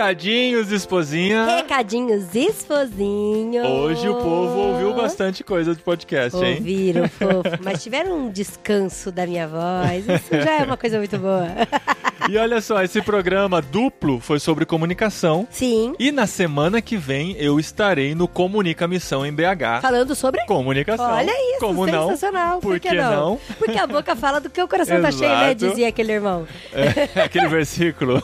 [0.00, 1.44] recadinhos, esposinha.
[1.56, 3.66] Recadinhos esposinhos.
[3.66, 6.56] Hoje o povo ouviu bastante coisa de podcast, hein?
[6.56, 7.62] Ouviram, fofo.
[7.62, 10.06] Mas tiveram um descanso da minha voz.
[10.08, 11.48] Isso já é uma coisa muito boa.
[12.28, 15.48] E olha só, esse programa duplo foi sobre comunicação.
[15.50, 15.94] Sim.
[15.98, 19.80] E na semana que vem eu estarei no Comunica Missão em BH.
[19.80, 21.10] Falando sobre Comunicação.
[21.10, 22.10] Olha isso, Como não?
[22.10, 22.60] sensacional.
[22.60, 23.40] Por que que não?
[23.58, 25.54] Porque a boca fala do que o coração tá cheio, né?
[25.58, 26.46] Dizia aquele irmão.
[26.72, 28.22] É, aquele versículo.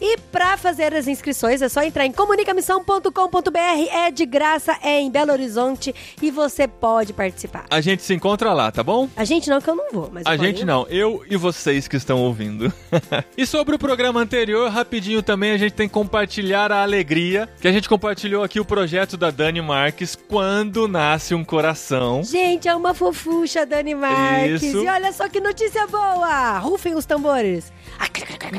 [0.00, 3.60] E pra fazer as inscrições é só entrar em comunicamissão.com.br.
[3.90, 7.64] É de graça, é em Belo Horizonte e você pode participar.
[7.70, 9.08] A gente se encontra lá, tá bom?
[9.16, 11.96] A gente não, que eu não vou, mas A gente não, eu e vocês que
[11.96, 12.72] estão ouvindo.
[13.36, 17.68] e sobre o programa anterior, rapidinho também a gente tem que compartilhar a alegria que
[17.68, 22.22] a gente compartilhou aqui o projeto da Dani Marques Quando Nasce um Coração.
[22.22, 24.62] Gente, é uma fofucha, Dani Marques.
[24.62, 24.82] Isso.
[24.82, 26.58] E olha só que notícia boa!
[26.58, 27.72] Rufem os tambores.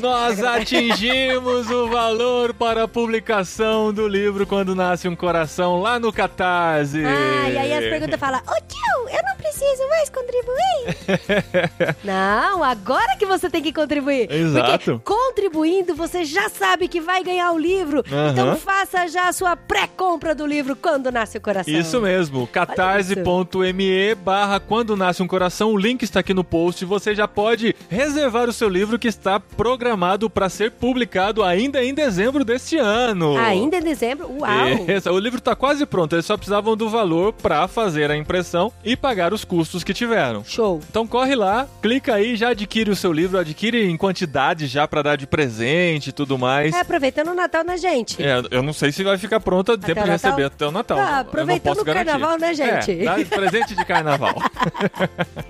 [0.02, 6.12] Nós atingimos o valor para a publicação do livro Quando Nasce um Coração lá no
[6.12, 7.04] Catarse.
[7.04, 11.98] Ah, e aí as perguntas falam, ô tio, eu não preciso mais contribuir.
[12.04, 14.30] não, agora que você tem que contribuir.
[14.32, 15.00] Exato.
[15.00, 18.04] Porque contribuindo, você já sabe que vai ganhar o livro.
[18.12, 18.32] Aham.
[18.32, 21.74] Então faça já a sua pré-compra do livro Quando Nasce o Coração.
[21.74, 27.16] Isso mesmo, catarse.me barra quando nasce um coração, o link está aqui no post, você
[27.16, 32.46] já pode reservar o seu livro que está programado para ser publicado ainda em dezembro
[32.46, 33.38] deste ano.
[33.38, 34.30] Ainda em dezembro?
[34.40, 34.68] Uau!
[34.88, 38.72] Isso, o livro está quase pronto, eles só precisavam do valor para fazer a impressão
[38.84, 40.44] e pagar os custos que tiveram.
[40.44, 40.80] Show!
[40.90, 45.02] Então corre lá, clica aí, já adquire o seu livro, adquire em quantidade já para
[45.02, 46.74] dar de presente e tudo mais.
[46.74, 48.22] É, aproveitando o Natal na gente.
[48.22, 50.72] É, eu não sei se vai ficar pronto a tempo Até de receber até o
[50.72, 50.98] Natal.
[51.00, 52.12] Ah, aproveitando o garantir.
[52.12, 52.92] carnaval, né, gente?
[52.92, 54.36] É, dá presente de carnaval.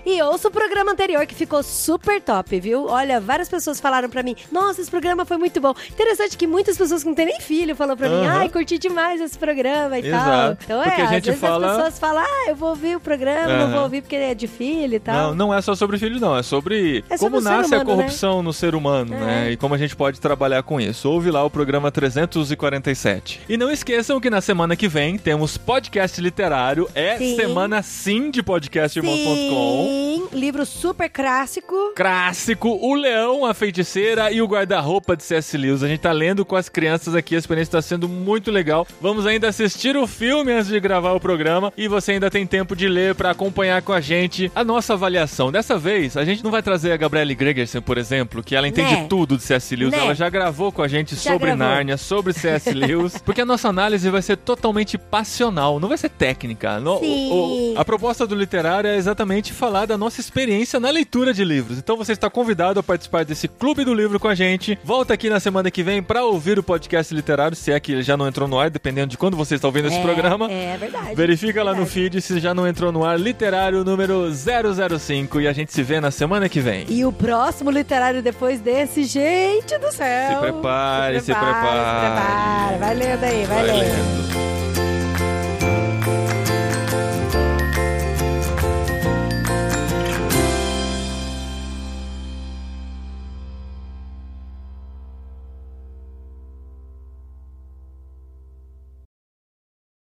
[0.05, 2.87] E ouça o programa anterior que ficou super top, viu?
[2.87, 5.73] Olha, várias pessoas falaram pra mim: Nossa, esse programa foi muito bom.
[5.89, 8.37] Interessante que muitas pessoas que não têm nem filho falaram pra mim: Aham.
[8.39, 10.19] Ai, curti demais esse programa e tal.
[10.21, 10.63] Exato.
[10.63, 12.95] Então Porque é, a às gente vezes fala- as pessoas falam: Ah, eu vou ouvir
[12.95, 13.71] o programa, não Aham.
[13.73, 15.29] vou ouvir porque é de filho e tal.
[15.29, 16.35] Não, não é só sobre filho, não.
[16.37, 19.19] É sobre É sobre como nasce a humano, corrupção no ser humano, É.
[19.19, 19.51] né?
[19.51, 21.09] E como a gente pode trabalhar com isso.
[21.09, 23.41] Ouve lá o programa 347.
[23.49, 26.87] E não esqueçam que na semana que vem temos podcast literário.
[26.93, 27.35] É Sim.
[27.35, 29.87] semana sim de podcastirmão.com.
[29.87, 31.75] Sim, livro super clássico.
[31.95, 35.57] Clássico, O Leão, a Feiticeira e o Guarda-Roupa de C.S.
[35.57, 35.83] Lewis.
[35.83, 38.85] A gente tá lendo com as crianças aqui, a experiência tá sendo muito legal.
[39.01, 42.75] Vamos ainda assistir o filme antes de gravar o programa e você ainda tem tempo
[42.75, 45.51] de ler pra acompanhar com a gente a nossa avaliação.
[45.51, 48.93] Dessa vez, a gente não vai trazer a Gabriele Gregersen, por exemplo, que ela entende
[48.93, 49.05] Né?
[49.09, 49.75] tudo de C.S.
[49.75, 49.91] Lewis.
[49.91, 49.99] Né?
[49.99, 51.57] Ela já gravou com a gente Já sobre gravou.
[51.67, 52.71] Nárnia, sobre C.S.
[52.73, 56.79] Lewis, porque a nossa análise vai ser totalmente passional, não vai ser técnica.
[56.79, 61.33] No- o- o- a proposta do literário é exatamente falar da nossa experiência na leitura
[61.33, 61.77] de livros.
[61.77, 64.77] Então você está convidado a participar desse esse clube do livro com a gente.
[64.83, 68.17] Volta aqui na semana que vem para ouvir o podcast literário, se é que já
[68.17, 70.51] não entrou no ar, dependendo de quando você está ouvindo é, esse programa.
[70.51, 71.15] É verdade.
[71.15, 71.77] Verifica é verdade.
[71.77, 75.71] lá no feed se já não entrou no ar literário número 005 e a gente
[75.71, 76.85] se vê na semana que vem.
[76.89, 80.33] E o próximo literário depois desse, gente do céu.
[80.33, 81.21] Se prepare, se prepare.
[81.21, 82.77] Se prepare, se prepare.
[82.79, 83.79] Vai lendo aí, vai, vai lendo.
[83.79, 84.86] lendo.